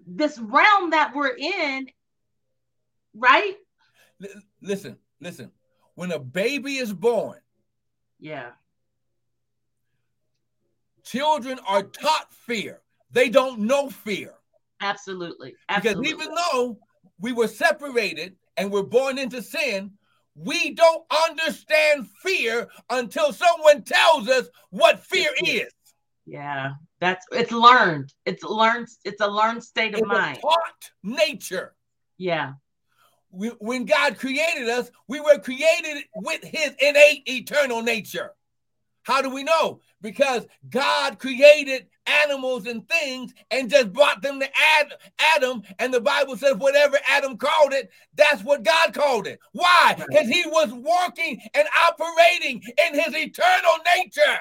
[0.07, 1.87] this realm that we're in,
[3.15, 3.55] right?
[4.23, 5.51] L- listen, listen.
[5.95, 7.39] When a baby is born,
[8.19, 8.51] yeah,
[11.05, 12.81] Children are taught fear.
[13.11, 14.33] They don't know fear.
[14.81, 15.55] Absolutely.
[15.69, 16.03] Absolutely.
[16.03, 16.79] Because even though
[17.21, 19.93] we were separated and we're born into sin,
[20.35, 25.69] we don't understand fear until someone tells us what fear is.
[26.27, 28.13] Yeah, that's it's learned.
[28.25, 28.89] It's learned.
[29.05, 30.39] It's a learned state of it's mind.
[30.41, 31.75] taught nature.
[32.17, 32.55] Yeah.
[33.31, 38.31] We, when God created us, we were created with His innate eternal nature.
[39.03, 39.81] How do we know?
[40.01, 44.49] Because God created animals and things and just brought them to
[45.37, 45.63] Adam.
[45.79, 49.41] And the Bible says, whatever Adam called it, that's what God called it.
[49.53, 49.95] Why?
[49.97, 54.41] Because he was working and operating in his eternal nature.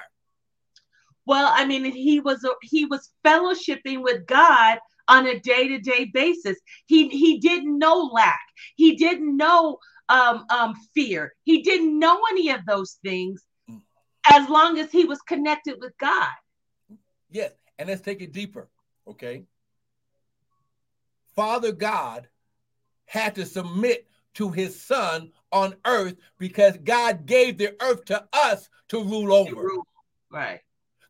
[1.26, 6.58] Well, I mean, he was he was fellowshipping with God on a day-to-day basis.
[6.86, 8.42] He he didn't know lack.
[8.76, 9.78] He didn't know
[10.10, 11.34] um, um, fear.
[11.44, 13.46] He didn't know any of those things
[14.32, 16.32] as long as he was connected with God.
[17.30, 18.70] Yes, and let's take it deeper,
[19.08, 19.44] okay?
[21.36, 22.28] Father God
[23.06, 28.70] had to submit to his son on earth because God gave the earth to us
[28.90, 29.68] to rule over.
[30.32, 30.62] Right.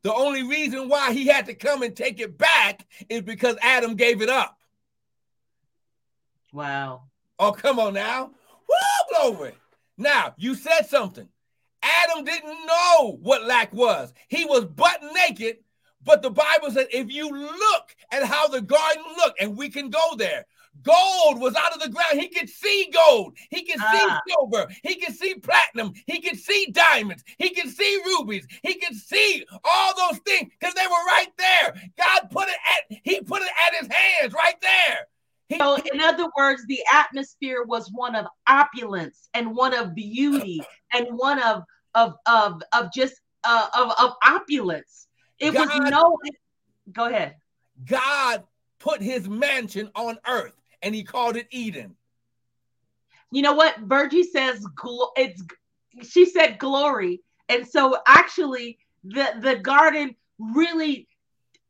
[0.04, 3.96] The only reason why he had to come and take it back is because Adam
[3.96, 4.58] gave it up.
[6.52, 7.04] Wow.
[7.39, 8.26] Oh, come on now.
[8.28, 9.54] Woo, glory.
[9.98, 11.28] Now, you said something.
[11.82, 14.13] Adam didn't know what lack was.
[14.28, 15.58] He was butt naked
[16.06, 19.89] but the Bible says if you look at how the garden looked, and we can
[19.89, 20.46] go there,
[20.81, 22.19] gold was out of the ground.
[22.19, 23.36] He could see gold.
[23.49, 24.21] He could see ah.
[24.27, 24.67] silver.
[24.83, 25.93] He could see platinum.
[26.07, 27.23] He could see diamonds.
[27.38, 28.47] He could see rubies.
[28.62, 31.73] He could see all those things because they were right there.
[31.97, 35.07] God put it at he put it at his hands right there.
[35.49, 40.62] He, so, in other words, the atmosphere was one of opulence and one of beauty
[40.93, 41.63] and one of
[41.95, 45.07] of of of just uh, of of opulence.
[45.39, 46.17] It God, was no.
[46.91, 47.36] Go ahead.
[47.86, 48.43] God
[48.79, 50.53] put His mansion on earth,
[50.84, 51.96] and He called it Eden.
[53.32, 53.80] You know what?
[53.80, 54.63] Virgie says
[55.15, 55.43] it's.
[56.02, 61.08] She said glory, and so actually, the the garden really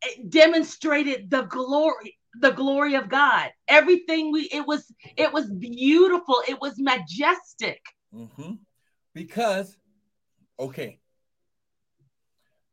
[0.04, 3.52] eh, demonstrated the glory the glory of God.
[3.67, 6.41] Everything we it was it was beautiful.
[6.47, 7.82] It was majestic.
[8.13, 8.54] Mm-hmm.
[9.13, 9.78] Because,
[10.60, 10.99] okay,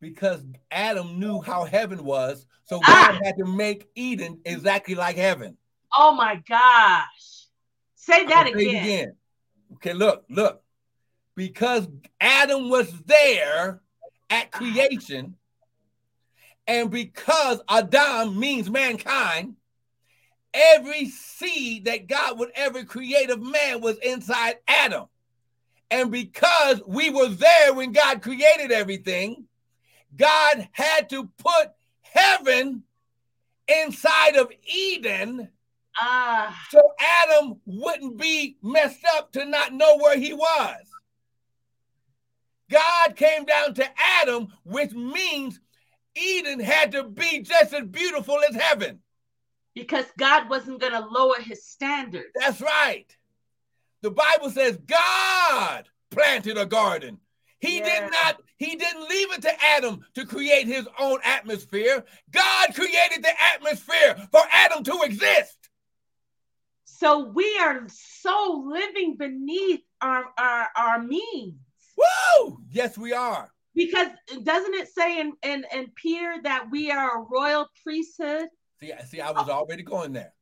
[0.00, 2.46] because Adam knew how heaven was.
[2.64, 2.78] So!
[2.80, 3.18] God ah.
[3.22, 5.56] had to make Eden exactly like heaven.
[5.96, 7.46] Oh my gosh.
[7.94, 8.84] Say that again.
[8.84, 9.16] Again.
[9.74, 10.62] Okay, look, look.
[11.36, 11.88] Because
[12.20, 13.80] Adam was there
[14.28, 15.36] at creation,
[16.66, 19.56] and because Adam means mankind,
[20.52, 25.06] every seed that God would ever create of man was inside Adam.
[25.90, 29.46] And because we were there when God created everything,
[30.16, 31.70] God had to put
[32.02, 32.82] heaven
[33.66, 35.48] inside of Eden
[36.00, 40.80] uh, so Adam wouldn't be messed up to not know where he was.
[42.70, 45.60] God came down to Adam, which means
[46.14, 49.00] Eden had to be just as beautiful as heaven.
[49.74, 52.28] Because God wasn't going to lower his standards.
[52.34, 53.06] That's right.
[54.02, 57.18] The Bible says God planted a garden
[57.60, 57.84] he yeah.
[57.84, 62.04] did not, he didn't leave it to Adam to create his own atmosphere.
[62.30, 65.59] God created the atmosphere for Adam to exist.
[67.00, 71.56] So we are so living beneath our, our, our means.
[71.96, 72.58] Woo!
[72.70, 73.50] Yes, we are.
[73.74, 74.08] Because
[74.42, 78.48] doesn't it say in, in, in Peter that we are a royal priesthood?
[78.80, 80.34] See, see, I was already going there.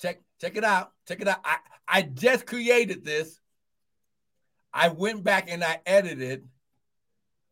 [0.00, 0.92] Check, check it out.
[1.08, 1.40] Check it out.
[1.44, 1.56] I,
[1.88, 3.40] I just created this
[4.72, 6.48] I went back and I edited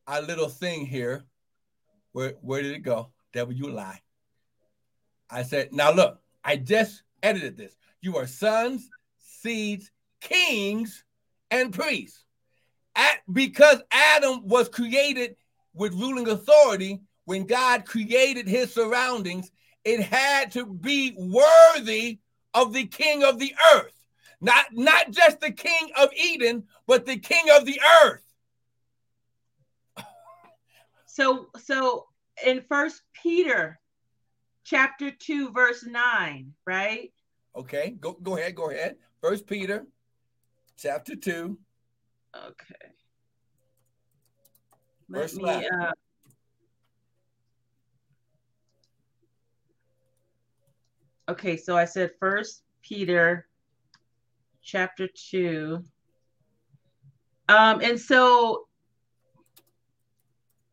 [0.07, 1.25] a little thing here.
[2.13, 3.11] Where where did it go?
[3.33, 4.01] Devil, you lie.
[5.29, 7.77] I said, now look, I just edited this.
[8.03, 11.05] You are sons, seeds, kings,
[11.51, 12.25] and priests.
[12.97, 15.37] At, because Adam was created
[15.75, 19.51] with ruling authority, when God created his surroundings,
[19.85, 22.19] it had to be worthy
[22.55, 23.95] of the king of the earth.
[24.41, 28.23] Not not just the king of Eden, but the king of the earth.
[31.07, 32.07] So so
[32.45, 33.79] in first Peter
[34.65, 37.13] chapter 2 verse 9, right?
[37.57, 38.97] Okay, go go ahead, go ahead.
[39.21, 39.87] First Peter
[40.77, 41.59] chapter 2.
[42.37, 42.75] Okay.
[45.09, 45.91] Let me uh,
[51.31, 53.47] Okay, so I said first Peter
[54.63, 55.85] chapter 2.
[57.49, 58.67] Um, and so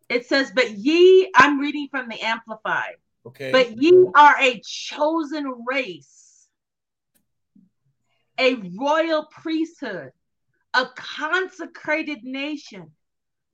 [0.10, 2.96] it says, But ye, I'm reading from the Amplified.
[3.26, 3.52] Okay.
[3.52, 6.27] But ye are a chosen race,
[8.40, 10.12] a royal priesthood,
[10.74, 12.92] a consecrated nation,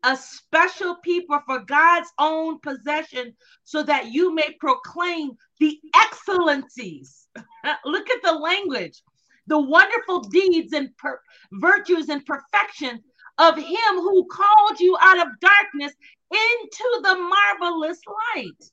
[0.04, 7.28] a special people for God's own possession, so that you may proclaim the excellencies.
[7.86, 9.02] Look at the language
[9.48, 11.22] the wonderful deeds and per-
[11.54, 13.04] virtues and perfection
[13.40, 15.94] of him who called you out of darkness
[16.32, 18.00] into the marvelous
[18.36, 18.72] light.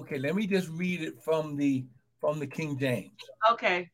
[0.00, 1.84] Okay, let me just read it from the
[2.20, 3.12] from the King James.
[3.50, 3.88] Okay.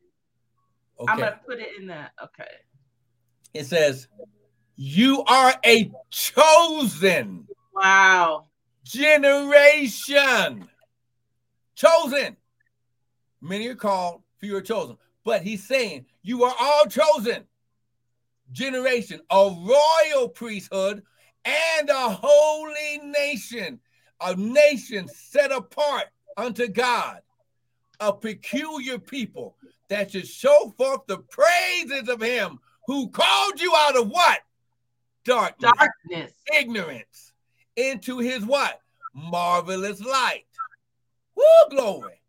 [1.01, 1.11] Okay.
[1.11, 2.11] I'm gonna put it in that.
[2.23, 2.49] Okay.
[3.53, 4.07] It says,
[4.75, 8.47] "You are a chosen." Wow.
[8.83, 10.67] Generation.
[11.75, 12.37] Chosen.
[13.41, 14.97] Many are called, few are chosen.
[15.23, 17.45] But he's saying, You are all chosen.
[18.51, 21.03] Generation, a royal priesthood,
[21.45, 23.79] and a holy nation,
[24.19, 26.05] a nation set apart
[26.37, 27.21] unto God,
[27.99, 29.55] a peculiar people
[29.91, 34.39] that should show forth the praises of him who called you out of what?
[35.25, 35.71] Darkness.
[35.77, 36.31] Darkness.
[36.57, 37.33] Ignorance.
[37.75, 38.79] Into his what?
[39.13, 40.45] Marvelous light.
[41.35, 42.21] Woo, glory.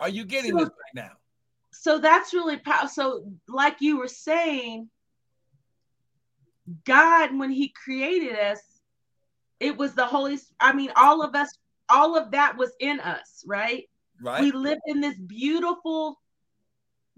[0.00, 1.12] Are you getting so, this right now?
[1.70, 2.88] So that's really powerful.
[2.88, 4.90] So, like you were saying,
[6.84, 8.60] God, when He created us,
[9.60, 10.40] it was the Holy.
[10.58, 11.56] I mean, all of us,
[11.88, 13.84] all of that was in us, right?
[14.20, 14.40] Right.
[14.40, 16.18] We lived in this beautiful.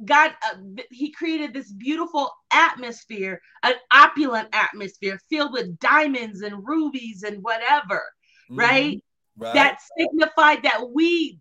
[0.04, 0.56] God, uh,
[0.90, 8.02] He created this beautiful atmosphere, an opulent atmosphere filled with diamonds and rubies and whatever,
[8.50, 8.58] mm-hmm.
[8.58, 9.02] right?
[9.38, 9.52] Right.
[9.52, 11.38] that signified that we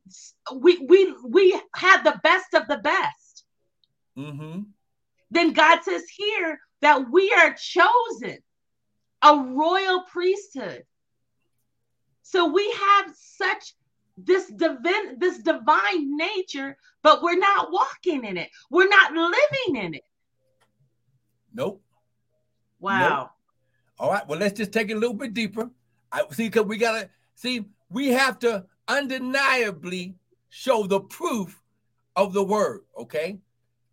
[0.53, 3.45] we we we had the best of the best.
[4.18, 4.64] Mm-hmm.
[5.32, 8.39] Then God says here that we are chosen,
[9.22, 10.84] a royal priesthood.
[12.24, 13.74] So we have such
[14.18, 18.49] this divine this divine nature, but we're not walking in it.
[18.70, 20.03] We're not living in it.
[21.53, 21.82] Nope.
[22.80, 23.20] Wow.
[23.20, 23.30] Nope.
[23.99, 24.28] All right.
[24.28, 25.70] Well, let's just take it a little bit deeper.
[26.11, 30.16] I see because we gotta see we have to undeniably
[30.49, 31.61] show the proof
[32.16, 33.39] of the word, okay?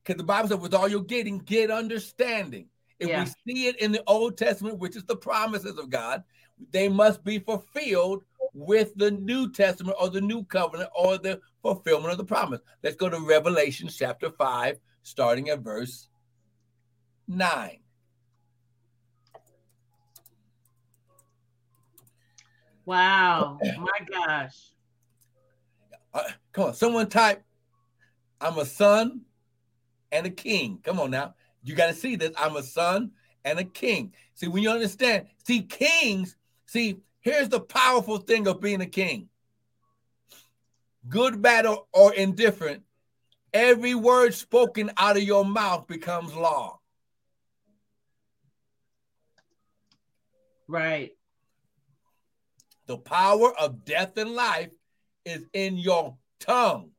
[0.02, 2.66] Because the Bible says, with all you're getting, get understanding.
[2.98, 3.24] If yeah.
[3.24, 6.22] we see it in the Old Testament, which is the promises of God,
[6.70, 8.22] they must be fulfilled
[8.54, 12.60] with the New Testament or the New Covenant or the fulfillment of the promise.
[12.82, 16.08] Let's go to Revelation chapter 5, starting at verse
[17.28, 17.78] 9.
[22.84, 23.58] Wow.
[23.78, 24.56] My gosh.
[26.12, 27.42] Uh, come on, someone type,
[28.40, 29.22] I'm a son
[30.10, 30.78] and a king.
[30.82, 31.34] Come on now.
[31.62, 32.32] You got to see this.
[32.36, 33.12] I'm a son
[33.44, 34.12] and a king.
[34.34, 36.36] See, when you understand, see, kings,
[36.66, 39.28] see, here's the powerful thing of being a king
[41.08, 42.82] good, bad, or, or indifferent,
[43.52, 46.78] every word spoken out of your mouth becomes law.
[50.68, 51.12] Right.
[52.86, 54.72] The power of death and life
[55.24, 56.90] is in your tongue.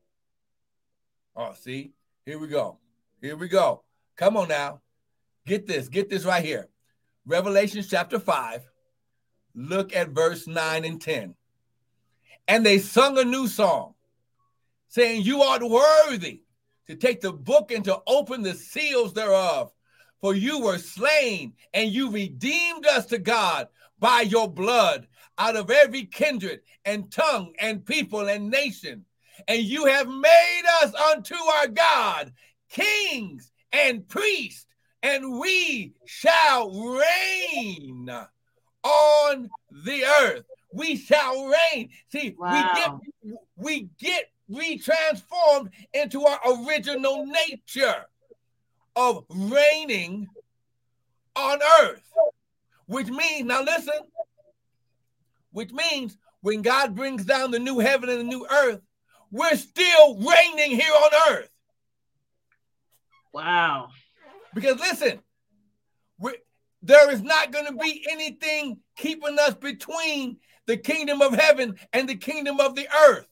[1.36, 1.92] Oh, see,
[2.24, 2.78] here we go.
[3.20, 3.82] Here we go.
[4.16, 4.80] Come on now.
[5.46, 5.88] Get this.
[5.88, 6.68] Get this right here.
[7.26, 8.62] Revelation chapter 5.
[9.54, 11.34] Look at verse 9 and 10.
[12.48, 13.94] And they sung a new song,
[14.88, 16.42] saying, You art worthy
[16.86, 19.72] to take the book and to open the seals thereof.
[20.20, 25.06] For you were slain, and you redeemed us to God by your blood
[25.38, 29.04] out of every kindred and tongue and people and nation.
[29.48, 32.32] And you have made us unto our God
[32.70, 34.66] kings and priests,
[35.02, 38.10] and we shall reign
[38.84, 40.44] on the earth.
[40.72, 41.90] We shall reign.
[42.10, 43.00] See, wow.
[43.16, 48.04] we get we get retransformed into our original nature
[48.96, 50.28] of reigning
[51.36, 52.02] on earth,
[52.86, 53.94] which means now listen,
[55.52, 58.80] which means when God brings down the new heaven and the new earth,
[59.30, 61.50] we're still reigning here on earth.
[63.32, 63.88] Wow.
[64.54, 65.20] Because listen,
[66.84, 72.08] there is not going to be anything keeping us between the kingdom of heaven and
[72.08, 73.26] the kingdom of the earth.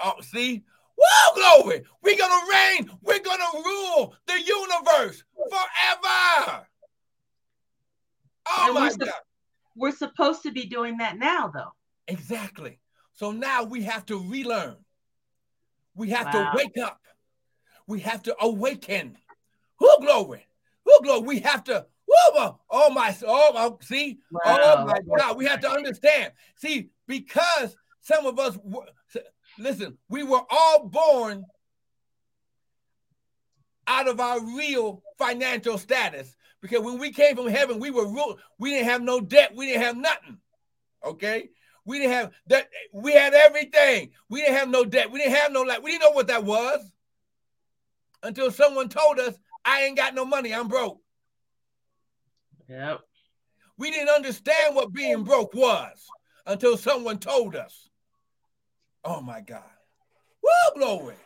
[0.00, 0.64] Oh, see?
[0.96, 1.82] Whoa, glory!
[2.02, 2.90] We're going to reign.
[3.02, 6.66] We're going to rule the universe forever.
[8.46, 9.14] Oh, and my God.
[9.76, 11.72] We're supposed to be doing that now, though.
[12.08, 12.80] Exactly.
[13.12, 14.76] So now we have to relearn.
[15.94, 16.52] We have wow.
[16.52, 17.00] to wake up.
[17.86, 19.16] We have to awaken.
[19.78, 20.46] Who glory?
[20.84, 21.20] Who glory?
[21.20, 21.86] We have to.
[22.10, 23.14] Whoa, oh my!
[23.26, 24.18] Oh, oh see!
[24.30, 24.40] Wow.
[24.44, 25.36] Oh my God!
[25.36, 26.32] We have to understand.
[26.56, 28.58] See, because some of us,
[29.58, 31.44] listen, we were all born
[33.86, 38.40] out of our real financial status because when we came from heaven, we were ruled.
[38.58, 39.54] We didn't have no debt.
[39.54, 40.38] We didn't have nothing.
[41.04, 41.50] Okay.
[41.84, 42.68] We didn't have that.
[42.92, 44.10] We had everything.
[44.28, 45.10] We didn't have no debt.
[45.10, 45.82] We didn't have no like.
[45.82, 46.92] We didn't know what that was
[48.22, 49.34] until someone told us,
[49.64, 50.54] "I ain't got no money.
[50.54, 51.00] I'm broke."
[52.70, 53.00] Yep.
[53.78, 56.06] We didn't understand what being broke was
[56.46, 57.88] until someone told us.
[59.04, 59.64] Oh my God.
[60.42, 61.16] Woo, glory.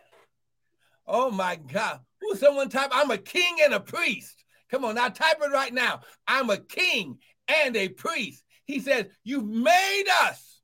[1.06, 2.00] Oh my God.
[2.22, 4.42] Who someone type, I'm a king and a priest.
[4.70, 6.00] Come on, now type it right now.
[6.26, 8.42] I'm a king and a priest.
[8.64, 10.62] He says, You've made us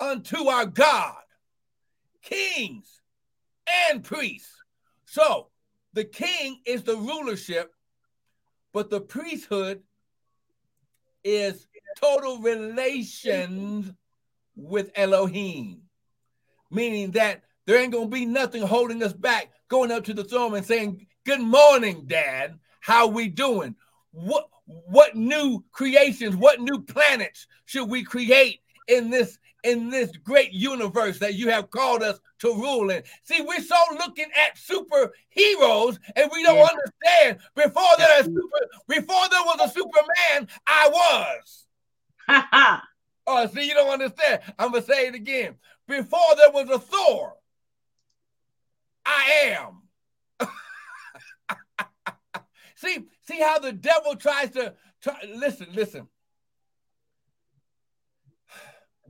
[0.00, 1.14] unto our God,
[2.22, 3.02] kings
[3.90, 4.50] and priests.
[5.04, 5.48] So
[5.92, 7.70] the king is the rulership,
[8.74, 9.82] but the priesthood
[11.22, 11.66] is
[11.96, 13.90] total relations
[14.56, 15.82] with Elohim,
[16.70, 20.54] meaning that there ain't gonna be nothing holding us back going up to the throne
[20.56, 22.58] and saying, "Good morning, Dad.
[22.80, 23.76] How we doing?
[24.10, 30.52] What what new creations, what new planets should we create in this in this great
[30.52, 33.02] universe that you have called us to rule in.
[33.22, 36.68] See, we're so looking at superheroes and we don't yeah.
[36.68, 41.66] understand before there super, before there was a Superman, I was.
[43.26, 44.42] oh, see, you don't understand.
[44.58, 45.56] I'm gonna say it again.
[45.88, 47.34] Before there was a Thor,
[49.04, 49.56] I
[50.40, 50.48] am.
[52.76, 56.08] see, see how the devil tries to try, listen, listen.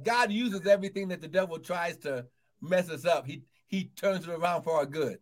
[0.03, 2.27] God uses everything that the devil tries to
[2.61, 3.27] mess us up.
[3.27, 5.19] He he turns it around for our good.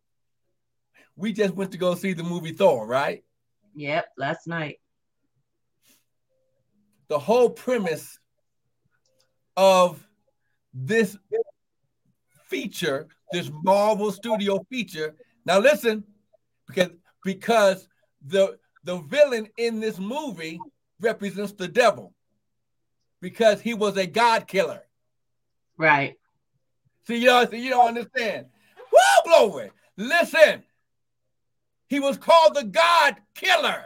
[1.16, 3.25] We just went to go see the movie Thor, right?
[3.75, 4.81] Yep, last night.
[7.09, 8.18] The whole premise
[9.57, 10.07] of
[10.73, 11.16] this
[12.49, 15.14] feature, this Marvel Studio feature.
[15.45, 16.05] Now listen,
[16.66, 16.91] because
[17.25, 17.89] because
[18.27, 20.61] the the villain in this movie
[21.01, 22.14] represents the devil
[23.23, 24.83] because he was a God killer.
[25.79, 26.16] Right.
[27.07, 28.47] See, you know, see, you don't understand.
[28.93, 29.70] Woo, glory.
[29.97, 30.64] Listen.
[31.87, 33.85] He was called the God killer.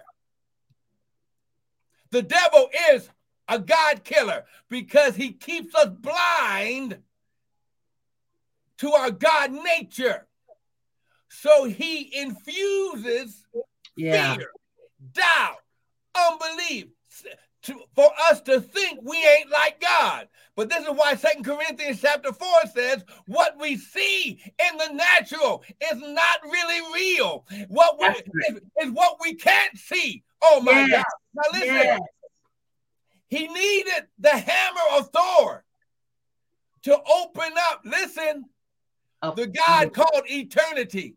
[2.10, 3.08] The devil is
[3.46, 6.98] a God killer because he keeps us blind
[8.78, 10.26] to our God nature.
[11.28, 13.44] So he infuses
[13.96, 14.36] yeah.
[14.36, 14.50] fear,
[15.12, 15.58] doubt,
[16.14, 16.86] unbelief,
[17.66, 20.28] to, for us to think we ain't like God.
[20.54, 25.62] But this is why Second Corinthians chapter 4 says what we see in the natural
[25.92, 27.44] is not really real.
[27.68, 30.22] What we, is, is, what we can't see.
[30.42, 30.90] Oh my yes.
[30.90, 31.04] God.
[31.34, 31.74] Now listen.
[31.74, 32.00] Yes.
[33.28, 35.64] He needed the hammer of Thor
[36.84, 38.44] to open up, listen,
[39.20, 39.34] oh.
[39.34, 41.16] the God called eternity.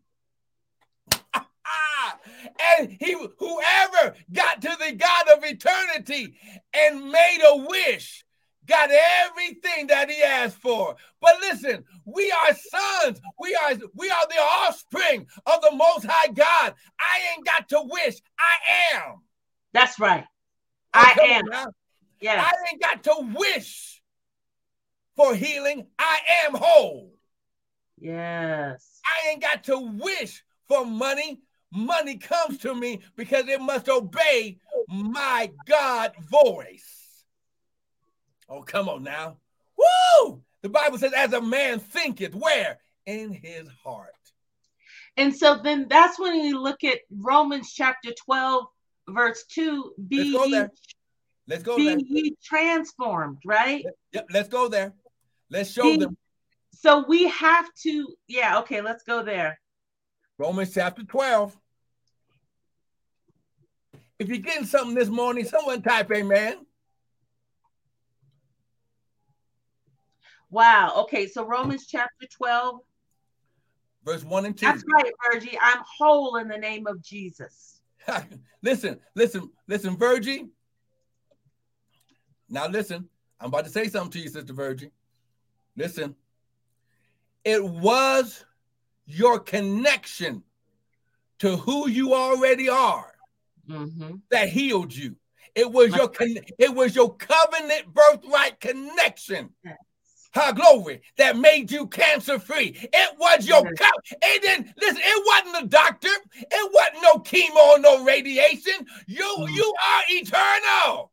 [2.78, 6.36] And he whoever got to the God of eternity
[6.74, 8.24] and made a wish
[8.66, 10.96] got everything that he asked for.
[11.20, 13.20] But listen, we are sons.
[13.38, 16.74] We are we are the offspring of the most high God.
[16.98, 18.16] I ain't got to wish.
[18.38, 19.16] I am.
[19.72, 20.24] That's right.
[20.94, 21.70] Oh, I am.
[22.20, 22.42] Yeah.
[22.44, 24.02] I ain't got to wish
[25.16, 25.86] for healing.
[25.98, 27.12] I am whole.
[27.98, 29.00] Yes.
[29.04, 31.40] I ain't got to wish for money
[31.72, 34.58] money comes to me because it must obey
[34.88, 37.24] my God voice.
[38.48, 39.36] Oh, come on now.
[39.76, 40.42] Woo!
[40.62, 42.78] The Bible says, as a man thinketh, where?
[43.06, 44.10] In his heart.
[45.16, 48.64] And so then that's when you look at Romans chapter 12,
[49.08, 49.92] verse 2.
[50.08, 50.70] Be Let's go there.
[51.46, 51.98] Let's go be there.
[51.98, 53.84] ye transformed, right?
[54.12, 54.94] Yep, let's go there.
[55.50, 56.16] Let's show be, them.
[56.74, 59.60] So we have to, yeah, okay, let's go there.
[60.38, 61.56] Romans chapter 12.
[64.20, 66.66] If you're getting something this morning, someone type amen.
[70.50, 70.92] Wow.
[70.98, 71.26] Okay.
[71.26, 72.80] So Romans chapter 12.
[74.04, 74.66] Verse 1 and 2.
[74.66, 75.58] That's right, Virgie.
[75.60, 77.80] I'm whole in the name of Jesus.
[78.62, 80.48] listen, listen, listen, Virgie.
[82.50, 83.08] Now listen.
[83.40, 84.90] I'm about to say something to you, Sister Virgie.
[85.76, 86.14] Listen.
[87.42, 88.44] It was
[89.06, 90.42] your connection
[91.38, 93.09] to who you already are
[93.68, 94.16] mm-hmm.
[94.30, 95.16] that healed you.
[95.54, 99.50] It was your con- it was your covenant birthright connection.
[99.64, 99.76] Yes.
[100.32, 102.76] Her glory that made you cancer free.
[102.80, 103.74] It was your yes.
[103.78, 108.86] co- it didn't listen, it wasn't the doctor, it wasn't no chemo, no radiation.
[109.08, 109.54] You mm-hmm.
[109.54, 111.10] you are eternal.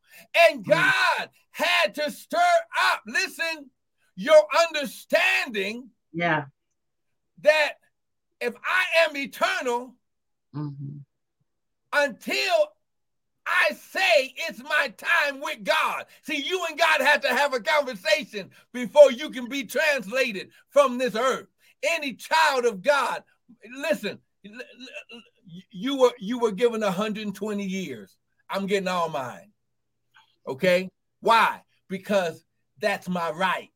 [0.48, 0.68] And mm.
[0.68, 2.38] God had to stir
[2.92, 3.70] up, listen,
[4.14, 5.90] your understanding.
[6.12, 6.44] Yeah.
[7.42, 7.72] That
[8.40, 9.94] if I am eternal,
[10.54, 10.98] mm-hmm.
[11.92, 12.68] Until
[13.46, 16.04] I say it's my time with God.
[16.22, 20.98] See, you and God have to have a conversation before you can be translated from
[20.98, 21.46] this earth.
[21.82, 23.22] Any child of God,
[23.76, 24.18] listen,
[25.70, 28.16] you were you were given 120 years.
[28.50, 29.52] I'm getting all mine.
[30.46, 30.90] Okay?
[31.20, 31.62] Why?
[31.88, 32.44] Because
[32.80, 33.70] that's my right.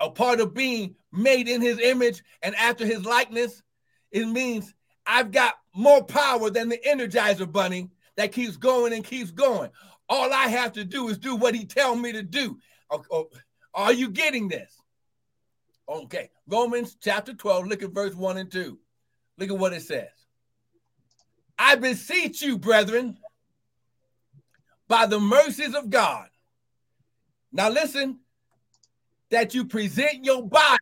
[0.00, 3.62] a part of being made in his image and after his likeness,
[4.10, 4.74] it means
[5.06, 9.70] I've got more power than the Energizer Bunny that keeps going and keeps going.
[10.08, 12.58] All I have to do is do what he tells me to do.
[12.90, 13.28] Oh, oh,
[13.72, 14.76] are you getting this?
[15.88, 18.78] Okay, Romans chapter 12, look at verse 1 and 2.
[19.38, 20.08] Look at what it says.
[21.58, 23.18] I beseech you, brethren,
[24.88, 26.28] by the mercies of God.
[27.50, 28.20] Now listen,
[29.30, 30.76] that you present your body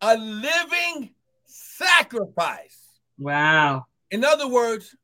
[0.00, 1.14] a living
[1.46, 2.78] sacrifice.
[3.20, 3.86] Wow.
[4.10, 4.96] In other words,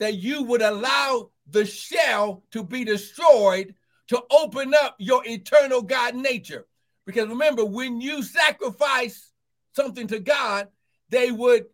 [0.00, 3.74] that you would allow the shell to be destroyed
[4.08, 6.66] to open up your eternal God nature.
[7.06, 9.30] Because remember, when you sacrifice
[9.72, 10.68] something to God,
[11.10, 11.66] they would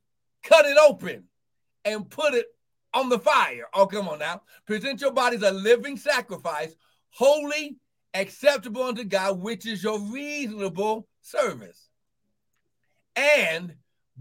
[0.42, 1.24] cut it open
[1.84, 2.46] and put it
[2.92, 3.64] on the fire.
[3.72, 4.42] Oh, come on now.
[4.66, 6.74] Present your bodies a living sacrifice,
[7.10, 7.78] holy,
[8.12, 11.88] acceptable unto God, which is your reasonable service.
[13.16, 13.74] And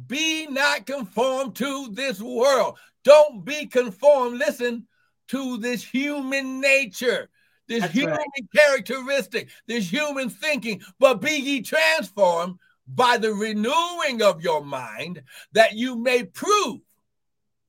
[0.07, 2.77] be not conformed to this world.
[3.03, 4.87] Don't be conformed, listen,
[5.29, 7.29] to this human nature,
[7.67, 8.51] this That's human right.
[8.55, 12.55] characteristic, this human thinking, but be ye transformed
[12.87, 15.21] by the renewing of your mind
[15.53, 16.81] that you may prove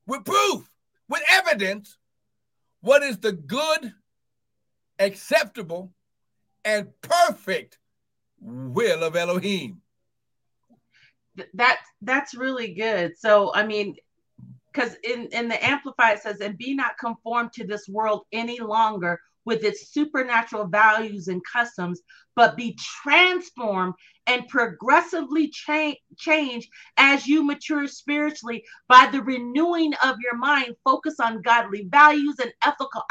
[0.07, 0.69] with proof,
[1.09, 1.99] with evidence,
[2.81, 3.93] what is the good,
[4.99, 5.93] acceptable,
[6.65, 7.79] and perfect
[8.41, 9.80] will of Elohim.
[11.55, 13.19] That that's really good.
[13.19, 13.97] So I mean,
[14.73, 18.61] because in in the Amplified it says, "And be not conformed to this world any
[18.61, 22.03] longer." With its supernatural values and customs,
[22.37, 23.95] but be transformed
[24.27, 26.69] and progressively cha- change
[26.99, 30.77] as you mature spiritually by the renewing of your mind.
[30.85, 33.03] Focus on godly values and ethical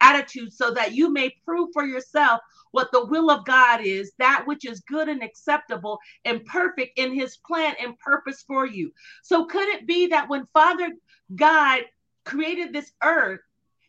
[0.00, 2.40] attitudes so that you may prove for yourself
[2.72, 7.14] what the will of God is, that which is good and acceptable and perfect in
[7.14, 8.92] his plan and purpose for you.
[9.22, 10.90] So, could it be that when Father
[11.34, 11.82] God
[12.24, 13.40] created this earth,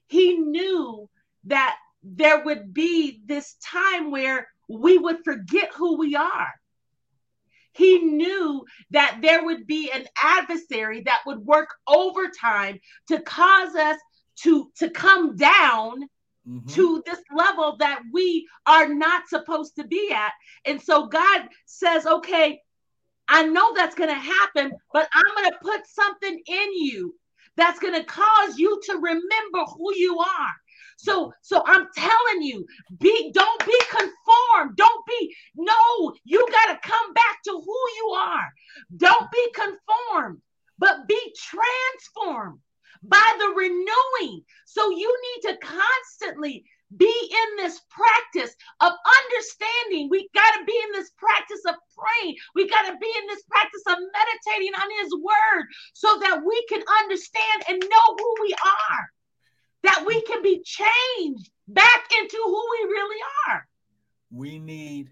[0.07, 1.09] he knew
[1.45, 6.53] that there would be this time where we would forget who we are.
[7.73, 13.97] He knew that there would be an adversary that would work overtime to cause us
[14.43, 16.03] to, to come down
[16.47, 16.67] mm-hmm.
[16.67, 20.31] to this level that we are not supposed to be at.
[20.65, 22.61] And so God says, okay,
[23.27, 27.15] I know that's going to happen, but I'm going to put something in you
[27.57, 30.53] that's going to cause you to remember who you are.
[30.97, 32.65] So, so I'm telling you,
[32.99, 34.77] be don't be conformed.
[34.77, 36.15] Don't be no.
[36.23, 38.47] You got to come back to who you are.
[38.95, 40.41] Don't be conformed,
[40.79, 42.59] but be transformed
[43.03, 44.43] by the renewing.
[44.65, 50.07] So you need to constantly be in this practice of understanding.
[50.09, 52.35] We got to be in this practice of praying.
[52.55, 56.65] We got to be in this practice of meditating on His word so that we
[56.69, 59.11] can understand and know who we are
[59.83, 63.67] that we can be changed back into who we really are.
[64.31, 65.09] We need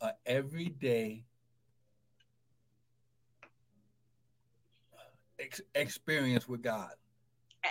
[0.00, 1.24] a everyday
[5.44, 6.90] ex- experience with God.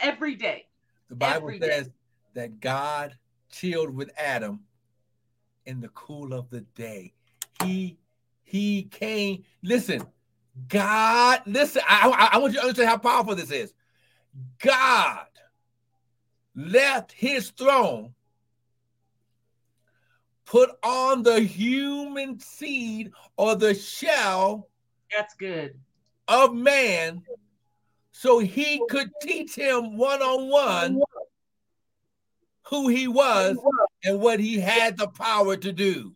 [0.01, 0.67] Every day.
[1.09, 1.93] The Bible Every says day.
[2.36, 3.15] that God
[3.51, 4.61] chilled with Adam
[5.65, 7.13] in the cool of the day.
[7.63, 7.97] He
[8.43, 9.43] he came.
[9.61, 10.05] Listen,
[10.67, 11.41] God.
[11.45, 13.74] Listen, I, I, I want you to understand how powerful this is.
[14.59, 15.28] God
[16.55, 18.13] left his throne,
[20.45, 24.69] put on the human seed or the shell.
[25.15, 25.80] That's good.
[26.28, 27.21] Of man,
[28.14, 31.01] so he could teach him one on one
[32.68, 33.57] who he was
[34.05, 36.16] and what he had the power to do.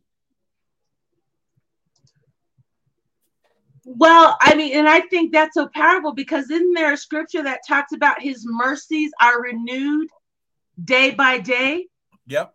[3.83, 7.61] Well, I mean, and I think that's so powerful because isn't there a scripture that
[7.67, 10.07] talks about his mercies are renewed
[10.83, 11.87] day by day.
[12.27, 12.53] Yep.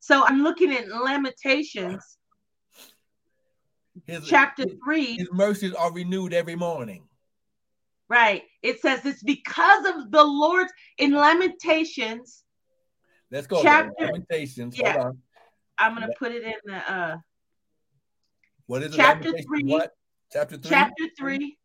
[0.00, 2.18] So I'm looking at Lamentations,
[4.06, 5.16] his, chapter three.
[5.16, 7.04] His mercies are renewed every morning.
[8.08, 8.42] Right.
[8.62, 12.44] It says it's because of the Lord's in Lamentations.
[13.30, 13.62] Let's go.
[13.62, 14.78] Chapter, Lamentations.
[14.78, 14.92] Yeah.
[14.92, 15.18] Hold on.
[15.78, 17.16] I'm gonna put it in the uh
[18.66, 18.96] what is it?
[18.96, 19.64] Chapter three.
[19.64, 19.90] What?
[20.32, 20.70] Chapter three.
[20.70, 21.58] Chapter three.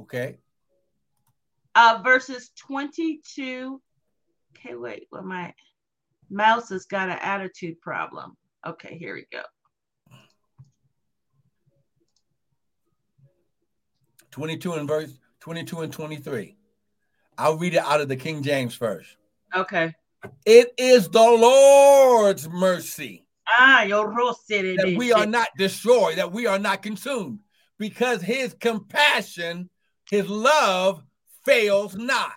[0.00, 0.38] Okay
[1.74, 3.80] uh, verses 22.
[4.56, 5.52] Okay, wait, well, my
[6.30, 8.36] mouse has got an attitude problem.
[8.66, 9.42] Okay, here we go.
[14.34, 16.56] 22 and verse 22 and 23.
[17.38, 19.16] I'll read it out of the King James first.
[19.54, 19.94] Okay.
[20.44, 23.24] It is the Lord's mercy.
[23.48, 27.38] Ah, your that we are not destroyed, that we are not consumed,
[27.78, 29.70] because his compassion,
[30.10, 31.04] his love
[31.44, 32.32] fails not.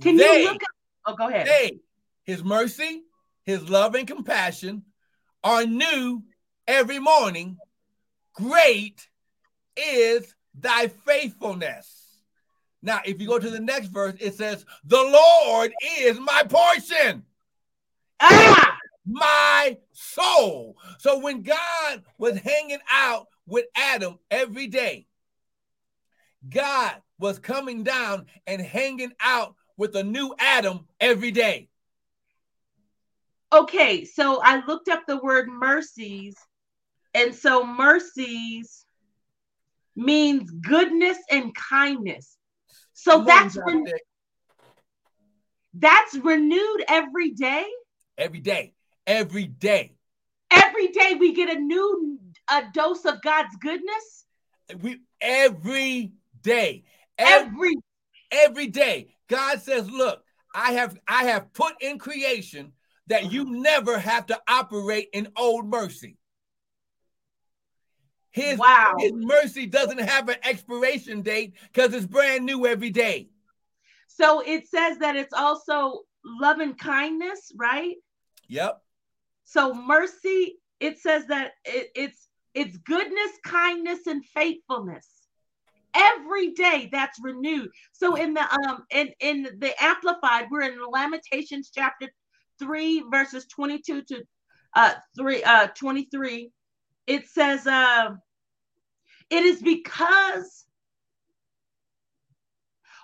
[0.00, 0.68] Can they, you look up?
[1.06, 1.46] Oh, go ahead.
[1.46, 1.78] They,
[2.24, 3.02] his mercy,
[3.44, 4.82] his love and compassion
[5.44, 6.24] are new
[6.66, 7.56] every morning.
[8.34, 9.08] Great
[9.76, 12.02] is thy faithfulness.
[12.82, 17.24] Now, if you go to the next verse, it says, The Lord is my portion.
[18.20, 18.76] Ah!
[19.06, 20.76] My soul.
[20.98, 25.06] So when God was hanging out with Adam every day,
[26.48, 31.68] God was coming down and hanging out with a new Adam every day.
[33.52, 36.36] Okay, so I looked up the word mercies,
[37.14, 38.86] and so mercies
[39.96, 42.36] means goodness and kindness.
[42.94, 43.92] So that's re-
[45.74, 47.66] that's renewed every day.
[48.18, 48.74] Every day,
[49.06, 49.94] every day,
[50.50, 52.18] every day we get a new
[52.50, 54.26] a dose of God's goodness.
[54.80, 56.12] We every
[56.42, 56.84] day,
[57.18, 57.74] every every,
[58.30, 59.14] every day.
[59.28, 60.22] God says, "Look,
[60.54, 62.72] I have I have put in creation
[63.06, 66.18] that you never have to operate in old mercy."
[68.32, 68.94] His, wow.
[68.98, 73.28] his mercy doesn't have an expiration date because it's brand new every day.
[74.08, 77.96] So it says that it's also love and kindness, right?
[78.48, 78.82] Yep.
[79.44, 85.08] So mercy, it says that it, it's it's goodness, kindness, and faithfulness.
[85.94, 87.70] Every day that's renewed.
[87.92, 92.08] So in the um in in the amplified, we're in Lamentations chapter
[92.58, 94.22] three, verses 22 to
[94.74, 96.50] uh three uh 23
[97.06, 98.14] it says, uh,
[99.30, 100.64] it is because.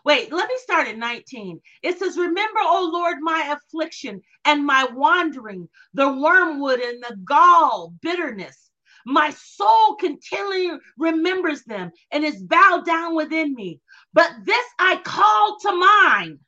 [0.04, 1.60] Wait, let me start at 19.
[1.82, 7.92] It says, Remember, O Lord, my affliction and my wandering, the wormwood and the gall,
[8.00, 8.70] bitterness.
[9.04, 13.80] My soul continually remembers them and is bowed down within me.
[14.12, 16.38] But this I call to mind.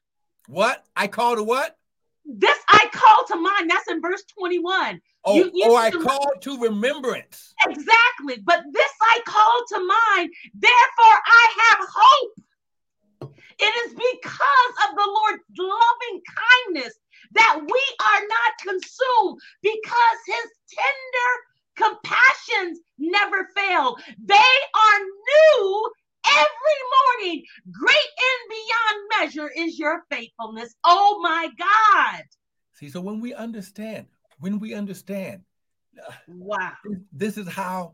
[0.46, 0.84] What?
[0.96, 1.76] I call to what?
[2.24, 3.70] This I call to mind.
[3.70, 5.00] That's in verse 21.
[5.24, 7.54] Oh, you, you oh I call to remembrance.
[7.66, 8.42] Exactly.
[8.44, 10.30] But this I call to mind.
[10.54, 13.32] Therefore, I have hope.
[13.58, 16.22] It is because of the Lord's loving
[16.66, 16.94] kindness
[17.32, 21.30] that we are not consumed because his tender
[21.76, 23.96] compassions never fail.
[24.24, 25.90] They are new
[26.26, 27.44] every morning.
[27.70, 30.74] Great and beyond measure is your faithfulness.
[30.84, 32.22] Oh my God.
[32.74, 34.06] See, so when we understand,
[34.38, 35.42] when we understand,
[36.06, 36.72] uh, wow,
[37.12, 37.92] this is how,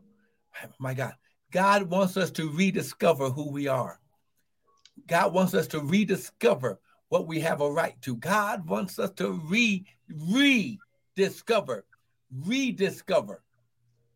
[0.79, 1.13] my God,
[1.51, 3.99] God wants us to rediscover who we are.
[5.07, 8.15] God wants us to rediscover what we have a right to.
[8.15, 11.85] God wants us to re rediscover,
[12.45, 13.43] rediscover.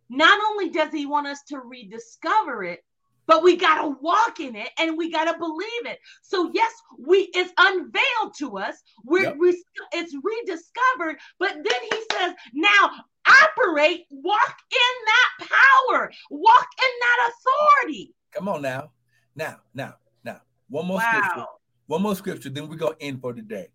[0.10, 2.84] Not only does He want us to rediscover it,
[3.32, 6.00] but we got to walk in it and we got to believe it.
[6.22, 6.70] So yes,
[7.00, 8.76] we it's unveiled to us.
[9.06, 9.38] We're yep.
[9.40, 9.64] we,
[9.94, 12.92] it's rediscovered, but then he says, "Now
[13.26, 18.92] operate, walk in that power, walk in that authority." Come on now.
[19.34, 20.42] Now, now, now.
[20.68, 21.10] One more wow.
[21.10, 21.46] scripture.
[21.88, 23.68] One more scripture then we're going to end for today.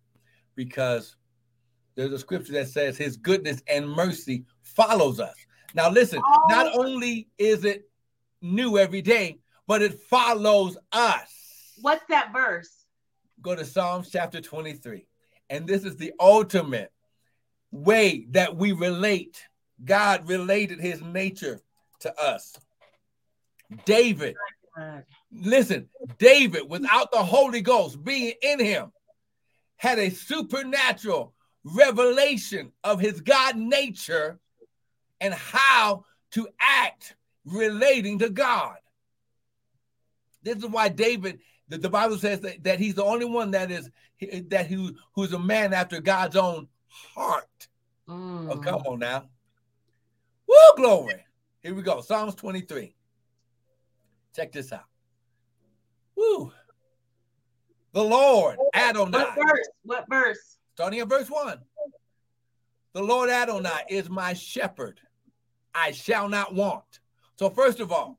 [0.53, 1.15] Because
[1.95, 5.33] there's a scripture that says his goodness and mercy follows us.
[5.73, 6.45] Now listen, oh.
[6.47, 7.89] not only is it
[8.43, 11.73] new every day, but it follows us.
[11.81, 12.69] What's that verse?
[13.41, 15.05] Go to Psalms chapter 23.
[15.49, 16.91] And this is the ultimate
[17.71, 19.43] way that we relate.
[19.83, 21.61] God related his nature
[21.99, 22.57] to us.
[23.85, 24.35] David,
[25.31, 28.91] listen, David, without the Holy Ghost being in him,
[29.75, 34.39] had a supernatural revelation of his God nature
[35.19, 37.15] and how to act
[37.45, 38.77] relating to God.
[40.47, 43.69] This is why David, the, the Bible says that, that he's the only one that
[43.69, 43.89] is
[44.47, 47.67] that who who's a man after God's own heart.
[48.07, 48.49] Mm.
[48.49, 49.25] Oh, come on now.
[50.47, 51.25] Woo, glory.
[51.61, 51.99] Here we go.
[51.99, 52.95] Psalms 23.
[54.33, 54.85] Check this out.
[56.15, 56.53] Woo.
[57.91, 59.19] The Lord Adonai.
[59.19, 59.69] What verse?
[59.83, 60.57] What verse?
[60.75, 61.59] Starting at verse 1.
[62.93, 65.01] The Lord Adonai is my shepherd.
[65.75, 67.01] I shall not want.
[67.35, 68.17] So, first of all,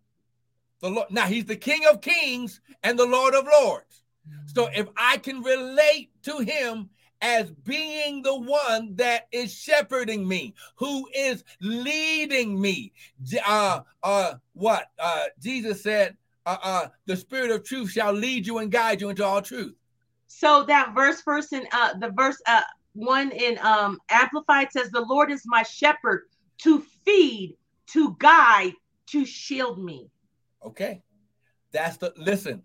[0.80, 1.10] the Lord.
[1.10, 4.02] Now he's the King of Kings and the Lord of Lords.
[4.46, 10.54] So if I can relate to him as being the one that is shepherding me,
[10.76, 12.92] who is leading me,
[13.46, 16.16] uh, uh, what uh, Jesus said,
[16.46, 19.74] uh, uh, the Spirit of Truth shall lead you and guide you into all truth.
[20.26, 22.62] So that verse, first in uh, the verse, uh,
[22.98, 26.24] one in um amplified says the lord is my shepherd
[26.58, 27.56] to feed
[27.86, 28.72] to guide
[29.06, 30.10] to shield me
[30.64, 31.02] okay
[31.72, 32.62] that's the listen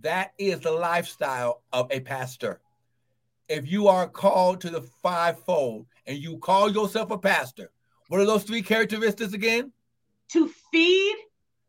[0.00, 2.60] that is the lifestyle of a pastor
[3.48, 7.70] if you are called to the fivefold and you call yourself a pastor
[8.08, 9.72] what are those three characteristics again
[10.28, 11.16] to feed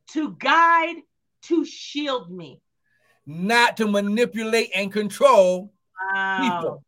[0.07, 0.95] to guide
[1.41, 2.61] to shield me
[3.25, 5.71] not to manipulate and control
[6.13, 6.39] wow.
[6.41, 6.83] people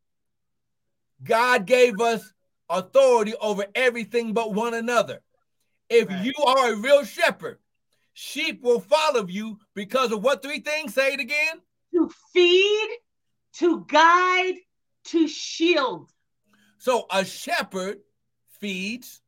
[1.23, 2.33] God gave us
[2.69, 5.21] authority over everything but one another.
[5.89, 6.25] If right.
[6.25, 7.59] you are a real shepherd,
[8.15, 11.61] sheep will follow you because of what three things say it again?
[11.93, 12.89] To feed,
[13.57, 14.55] to guide,
[15.05, 16.09] to shield.
[16.79, 17.99] So a shepherd
[18.59, 19.21] feeds,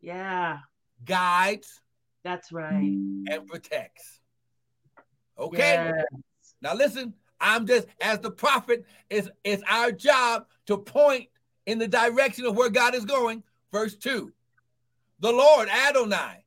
[0.00, 0.58] yeah,
[1.04, 1.80] guides,
[2.22, 4.20] that's right, and protects.
[5.38, 5.92] Okay.
[5.92, 6.04] Yes.
[6.62, 11.28] Now listen, I'm just as the prophet is it's our job to point
[11.66, 13.42] in the direction of where God is going.
[13.72, 14.32] Verse 2.
[15.20, 16.43] The Lord Adonai.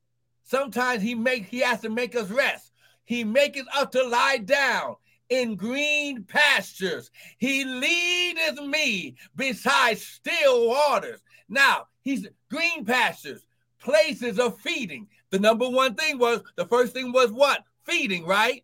[0.48, 2.72] Sometimes he make he has to make us rest.
[3.04, 4.95] He maketh us to lie down
[5.30, 7.12] in green pastures.
[7.38, 11.20] He leadeth me beside still waters.
[11.50, 13.45] Now, he's green pastures,
[13.80, 15.08] places of feeding.
[15.32, 17.66] The number one thing was the first thing was what?
[17.84, 18.64] Feeding, right?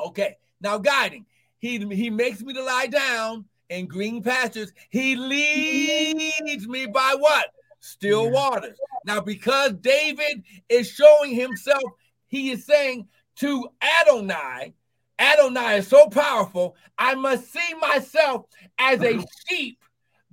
[0.00, 0.38] Okay.
[0.62, 1.26] Now guiding.
[1.58, 4.72] He he makes me to lie down in green pastures.
[4.88, 7.46] He leads me by what?
[7.84, 8.78] Still waters.
[9.04, 11.82] Now, because David is showing himself,
[12.28, 13.68] he is saying to
[14.00, 14.74] Adonai,
[15.18, 18.46] Adonai is so powerful, I must see myself
[18.78, 19.18] as a
[19.48, 19.78] sheep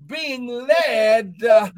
[0.06, 1.72] being led uh,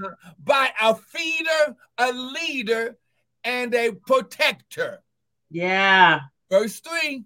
[0.43, 2.97] by a feeder, a leader,
[3.45, 5.01] and a protector.
[5.49, 6.19] Yeah.
[6.49, 7.23] Verse 3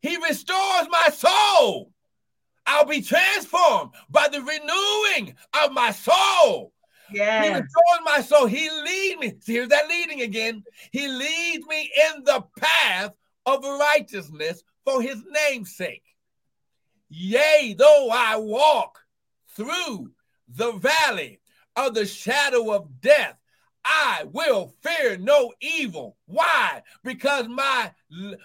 [0.00, 1.92] He restores my soul.
[2.66, 6.72] I'll be transformed by the renewing of my soul.
[7.12, 7.42] Yeah.
[7.42, 8.46] He restores my soul.
[8.46, 9.34] He lead me.
[9.40, 10.62] See, here's that leading again.
[10.92, 13.12] He leads me in the path
[13.46, 16.04] of righteousness for his name's sake.
[17.08, 19.00] Yea, though I walk
[19.56, 20.12] through
[20.48, 21.40] the valley
[21.76, 23.36] of the shadow of death,
[23.84, 26.16] I will fear no evil.
[26.26, 26.82] Why?
[27.02, 27.92] Because my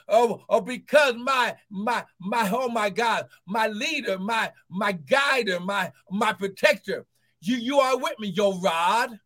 [0.07, 5.91] oh, oh because my my my oh my God, my leader, my my guider, my
[6.09, 7.05] my protector.
[7.45, 8.29] You you are with me.
[8.29, 9.19] Your rod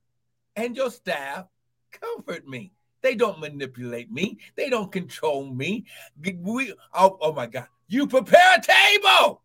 [0.55, 1.45] and your staff
[1.91, 2.73] comfort me.
[3.01, 4.39] They don't manipulate me.
[4.57, 5.85] They don't control me.
[6.21, 7.67] We oh, oh my God.
[7.87, 9.41] You prepare a table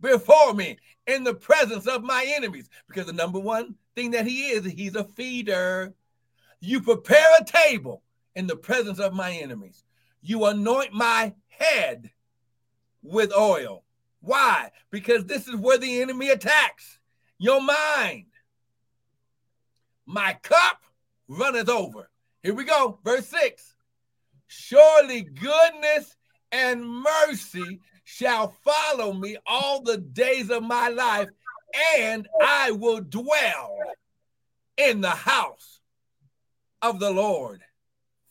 [0.00, 2.68] before me in the presence of my enemies.
[2.86, 5.94] Because the number one thing that he is, he's a feeder.
[6.60, 8.02] You prepare a table
[8.34, 9.84] in the presence of my enemies.
[10.20, 12.10] You anoint my head
[13.02, 13.84] with oil.
[14.20, 14.70] Why?
[14.90, 16.95] Because this is where the enemy attacks
[17.38, 18.26] your mind.
[20.06, 20.82] My cup
[21.28, 22.08] runneth over.
[22.42, 22.98] Here we go.
[23.04, 23.74] Verse 6
[24.46, 26.16] Surely goodness
[26.52, 31.28] and mercy shall follow me all the days of my life,
[31.98, 33.76] and I will dwell
[34.76, 35.80] in the house
[36.82, 37.62] of the Lord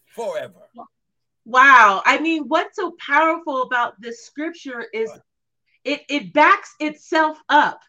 [0.05, 0.69] forever.
[1.45, 2.01] Wow.
[2.05, 5.11] I mean, what's so powerful about this scripture is
[5.83, 7.81] it, it backs itself up,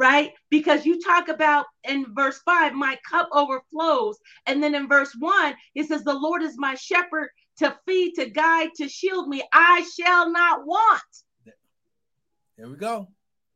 [0.00, 0.32] right?
[0.48, 4.18] Because you talk about in verse 5, my cup overflows.
[4.46, 7.28] And then in verse 1, it says, The Lord is my shepherd
[7.58, 9.42] to feed, to guide, to shield me.
[9.52, 11.02] I shall not want.
[12.56, 13.08] There we go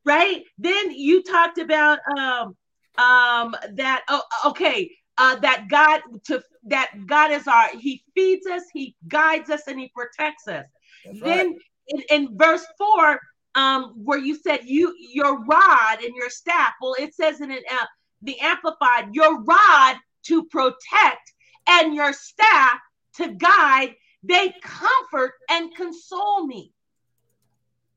[0.04, 0.42] right?
[0.58, 2.56] Then you talked about um
[2.96, 8.62] um that oh, okay uh that God to that God is our he feeds us,
[8.72, 10.66] he guides us, and he protects us.
[11.04, 11.56] That's then right.
[11.88, 13.20] in, in verse four,
[13.54, 16.72] um, where you said you your rod and your staff.
[16.80, 17.86] Well, it says in an, uh,
[18.22, 21.32] the amplified, your rod to protect
[21.66, 22.78] and your staff
[23.16, 23.94] to guide.
[24.22, 26.72] They comfort and console me.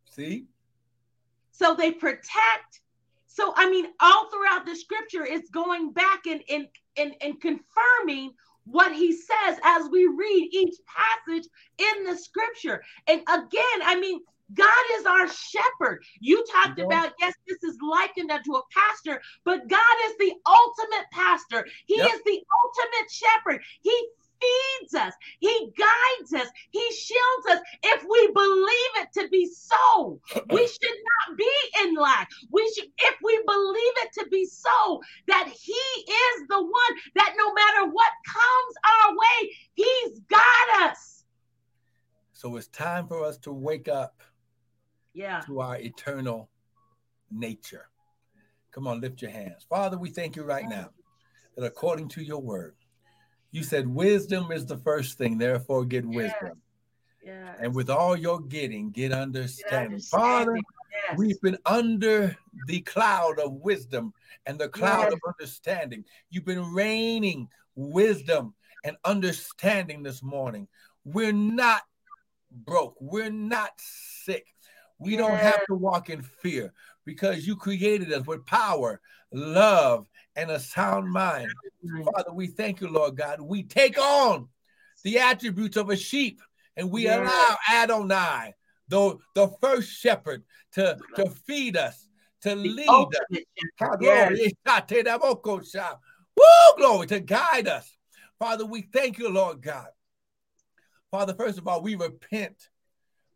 [0.09, 0.45] See,
[1.51, 2.81] so they protect.
[3.25, 8.33] So I mean, all throughout the scripture, it's going back and and and, and confirming
[8.65, 11.47] what he says as we read each passage
[11.77, 12.83] in the scripture.
[13.07, 14.19] And again, I mean,
[14.53, 16.03] God is our shepherd.
[16.19, 21.05] You talked about, yes, this is likened unto a pastor, but God is the ultimate
[21.11, 21.67] pastor.
[21.85, 22.13] He yep.
[22.13, 23.61] is the ultimate shepherd.
[23.81, 24.07] He
[24.39, 27.59] feeds us, He guides us, He shields us.
[27.83, 30.19] If we believe it to be so,
[30.49, 31.51] we should not be
[31.83, 32.29] in lack.
[32.51, 37.33] We should, if we believe it to be so, that He is the one that
[37.37, 41.23] no matter what comes our way, He's got us.
[42.31, 44.21] So it's time for us to wake up
[45.17, 45.41] yeah.
[45.41, 46.49] to our eternal
[47.31, 47.89] nature.
[48.71, 49.65] Come on, lift your hands.
[49.67, 50.91] Father, we thank you right now
[51.55, 52.75] that according to your word,
[53.51, 56.61] you said wisdom is the first thing, therefore get wisdom.
[57.23, 57.57] Yes.
[57.59, 59.99] And with all your getting, get understanding.
[59.99, 61.17] Father, yes.
[61.17, 62.37] we've been under
[62.67, 64.13] the cloud of wisdom
[64.45, 65.13] and the cloud yes.
[65.13, 66.05] of understanding.
[66.29, 68.53] You've been raining wisdom
[68.85, 70.67] and understanding this morning.
[71.03, 71.81] We're not
[72.51, 72.95] broke.
[73.01, 74.45] We're not sick.
[74.99, 76.73] We don't have to walk in fear
[77.05, 78.99] because you created us with power,
[79.31, 81.49] love, and a sound mind.
[82.13, 83.39] Father, we thank you, Lord God.
[83.41, 84.47] We take on
[85.03, 86.41] the attributes of a sheep
[86.75, 88.53] and we allow Adonai,
[88.87, 90.43] the, the first shepherd,
[90.73, 92.07] to, to feed us,
[92.41, 93.39] to the lead us.
[94.01, 94.31] Yes.
[96.35, 97.95] Woo, glory, to guide us.
[98.39, 99.87] Father, we thank you, Lord God.
[101.09, 102.69] Father, first of all, we repent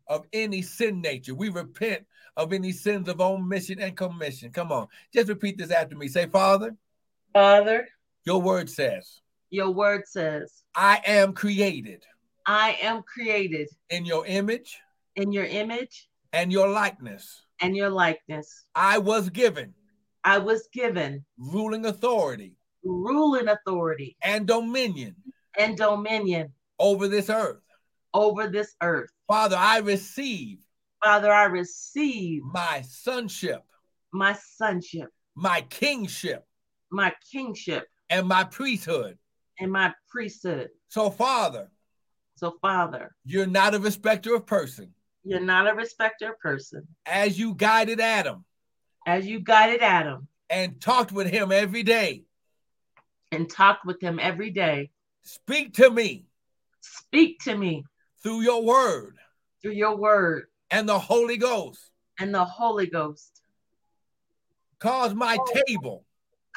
[0.08, 1.34] of any sin nature.
[1.34, 2.04] We repent
[2.36, 4.50] of any sins of omission and commission.
[4.50, 6.08] Come on, just repeat this after me.
[6.08, 6.76] Say, Father.
[7.32, 7.88] Father.
[8.24, 9.20] Your word says.
[9.50, 10.62] Your word says.
[10.74, 12.04] I am created.
[12.46, 13.68] I am created.
[13.90, 14.78] In your image.
[15.16, 16.08] In your image.
[16.32, 17.42] And your likeness.
[17.60, 18.64] And your likeness.
[18.74, 19.74] I was given.
[20.24, 21.24] I was given.
[21.36, 22.54] Ruling authority.
[22.84, 24.16] Ruling authority.
[24.22, 25.16] And dominion.
[25.58, 26.52] And dominion.
[26.78, 27.62] Over this earth
[28.14, 29.10] over this earth.
[29.32, 30.58] Father, I receive.
[31.02, 33.62] Father, I receive my sonship,
[34.12, 36.44] my sonship, my kingship,
[36.90, 39.16] my kingship, and my priesthood,
[39.58, 40.68] and my priesthood.
[40.88, 41.70] So, Father,
[42.36, 44.92] so Father, you're not a respecter of person.
[45.24, 46.86] You're not a respecter of person.
[47.06, 48.44] As you guided Adam,
[49.06, 52.24] as you guided Adam, and talked with him every day,
[53.30, 54.90] and talked with him every day.
[55.22, 56.26] Speak to me.
[56.82, 57.84] Speak to me
[58.22, 59.16] through your word.
[59.62, 60.46] Through your word.
[60.70, 61.90] And the Holy Ghost.
[62.18, 63.42] And the Holy Ghost.
[64.80, 65.62] Cause my oh.
[65.66, 66.04] table.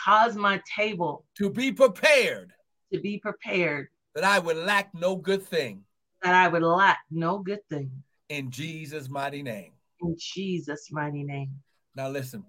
[0.04, 1.26] Cause my table.
[1.38, 2.54] To be prepared.
[2.94, 3.90] To be prepared.
[4.16, 5.84] That I would lack no good thing.
[6.24, 7.92] That I would lack no good thing.
[8.30, 9.72] In Jesus' mighty name.
[10.02, 11.52] In Jesus' mighty name.
[11.96, 12.44] Now listen,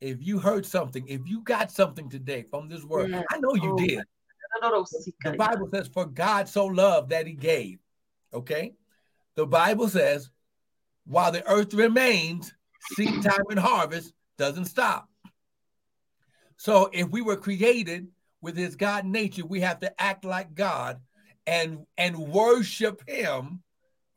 [0.00, 3.24] if you heard something, if you got something today from this word, yes.
[3.30, 3.78] I know you oh.
[3.78, 4.02] did.
[5.24, 7.78] The Bible says, For God so loved that he gave.
[8.32, 8.74] Okay.
[9.38, 10.30] The Bible says,
[11.06, 12.52] while the earth remains,
[12.96, 15.08] seed time and harvest doesn't stop.
[16.56, 18.08] So if we were created
[18.42, 20.98] with his God nature, we have to act like God
[21.46, 23.62] and and worship him,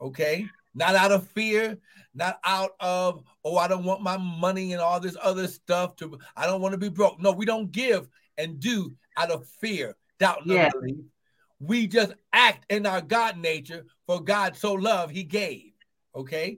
[0.02, 0.48] okay?
[0.74, 1.78] Not out of fear,
[2.16, 6.18] not out of oh I don't want my money and all this other stuff to
[6.36, 7.22] I don't want to be broke.
[7.22, 8.10] No, we don't give
[8.40, 10.70] and do out of fear, doubt, yeah.
[10.70, 11.06] belief.
[11.64, 15.74] We just act in our God nature, for God so loved, he gave.
[16.16, 16.58] Okay.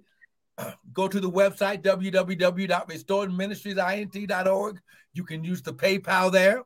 [0.93, 4.79] Go to the website, www.restoredministriesint.org.
[5.13, 6.63] You can use the PayPal there.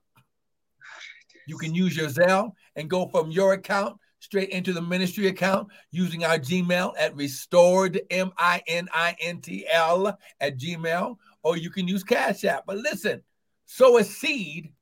[1.48, 5.70] You can use your Zelle and go from your account straight into the ministry account
[5.92, 11.56] using our Gmail at restored, M I N I N T L, at Gmail, or
[11.56, 12.66] you can use Cash App.
[12.66, 13.24] But listen,
[13.66, 14.74] sow a seed,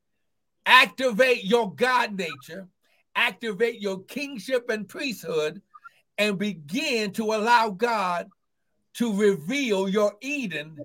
[0.65, 2.67] activate your God nature,
[3.15, 5.61] activate your kingship and priesthood
[6.17, 8.29] and begin to allow God
[8.95, 10.77] to reveal your Eden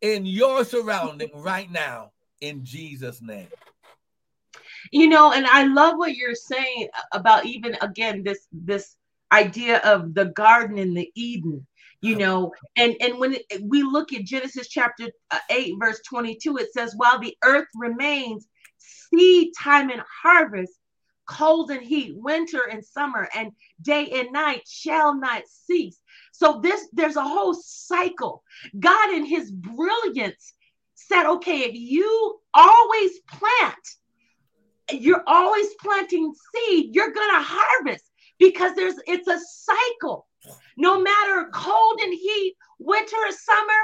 [0.00, 3.48] in your surrounding right now in Jesus' name.
[4.90, 8.96] You know, and I love what you're saying about even again this this
[9.32, 11.66] idea of the garden in the Eden
[12.02, 16.72] you know and and when we look at genesis chapter uh, 8 verse 22 it
[16.72, 18.46] says while the earth remains
[18.76, 20.72] seed time and harvest
[21.32, 25.98] cold and heat, winter and summer, and day and night shall not cease.
[26.32, 28.42] So this there's a whole cycle.
[28.78, 30.52] God in his brilliance
[30.94, 33.86] said, okay, if you always plant,
[34.90, 38.04] you're always planting seed, you're gonna harvest
[38.38, 40.26] because there's it's a cycle.
[40.76, 43.80] No matter cold and heat, winter or summer,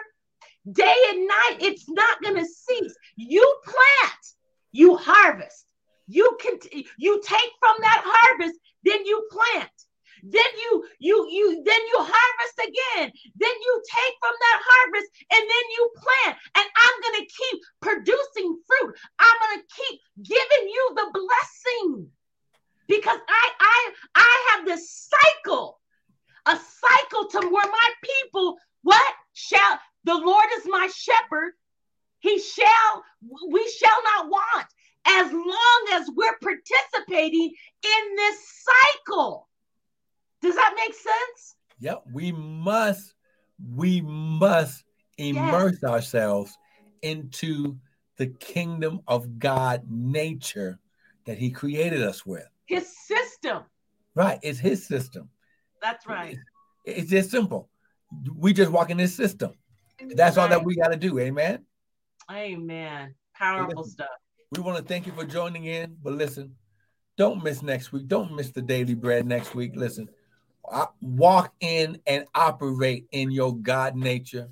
[0.72, 2.94] day and night, it's not gonna cease.
[3.16, 4.24] You plant,
[4.72, 5.67] you harvest.
[6.08, 6.58] You can
[6.96, 9.70] you take from that harvest, then you plant.
[10.22, 13.12] Then you you you then you harvest again.
[13.36, 16.38] Then you take from that harvest and then you plant.
[16.56, 18.96] And I'm going to keep producing fruit.
[19.18, 22.10] I'm going to keep giving you the blessing.
[22.88, 25.78] Because I I I have this cycle.
[26.46, 31.52] A cycle to where my people what shall the Lord is my shepherd.
[32.20, 33.04] He shall
[33.50, 34.66] we shall not want
[35.08, 37.50] as long as we're participating
[37.84, 38.64] in this
[39.06, 39.48] cycle.
[40.42, 41.56] Does that make sense?
[41.80, 43.14] Yep, we must,
[43.74, 44.84] we must
[45.16, 45.90] immerse yes.
[45.90, 46.56] ourselves
[47.02, 47.76] into
[48.16, 50.78] the kingdom of God nature
[51.26, 52.46] that He created us with.
[52.66, 53.62] His system.
[54.14, 54.38] Right.
[54.42, 55.30] It's His system.
[55.80, 56.36] That's right.
[56.84, 57.68] It's, it's just simple.
[58.34, 59.52] We just walk in His system.
[60.14, 60.44] That's right.
[60.44, 61.18] all that we got to do.
[61.18, 61.64] Amen.
[62.30, 63.14] Amen.
[63.34, 64.08] Powerful stuff.
[64.52, 65.96] We want to thank you for joining in.
[66.02, 66.54] But listen,
[67.16, 68.08] don't miss next week.
[68.08, 69.72] Don't miss the daily bread next week.
[69.74, 70.08] Listen,
[71.00, 74.48] walk in and operate in your God nature.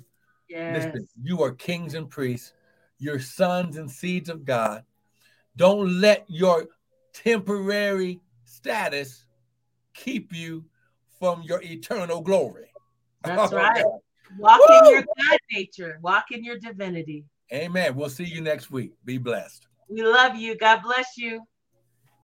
[0.47, 0.75] Yes.
[0.75, 2.53] Listen, you are kings and priests.
[2.99, 4.83] You're sons and seeds of God.
[5.55, 6.67] Don't let your
[7.13, 9.25] temporary status
[9.93, 10.65] keep you
[11.19, 12.71] from your eternal glory.
[13.23, 13.83] That's right.
[14.37, 14.75] Walk Woo!
[14.75, 15.99] in your God nature.
[16.03, 17.25] Walk in your divinity.
[17.51, 17.95] Amen.
[17.95, 18.91] We'll see you next week.
[19.05, 19.67] Be blessed.
[19.89, 20.57] We love you.
[20.57, 21.41] God bless you.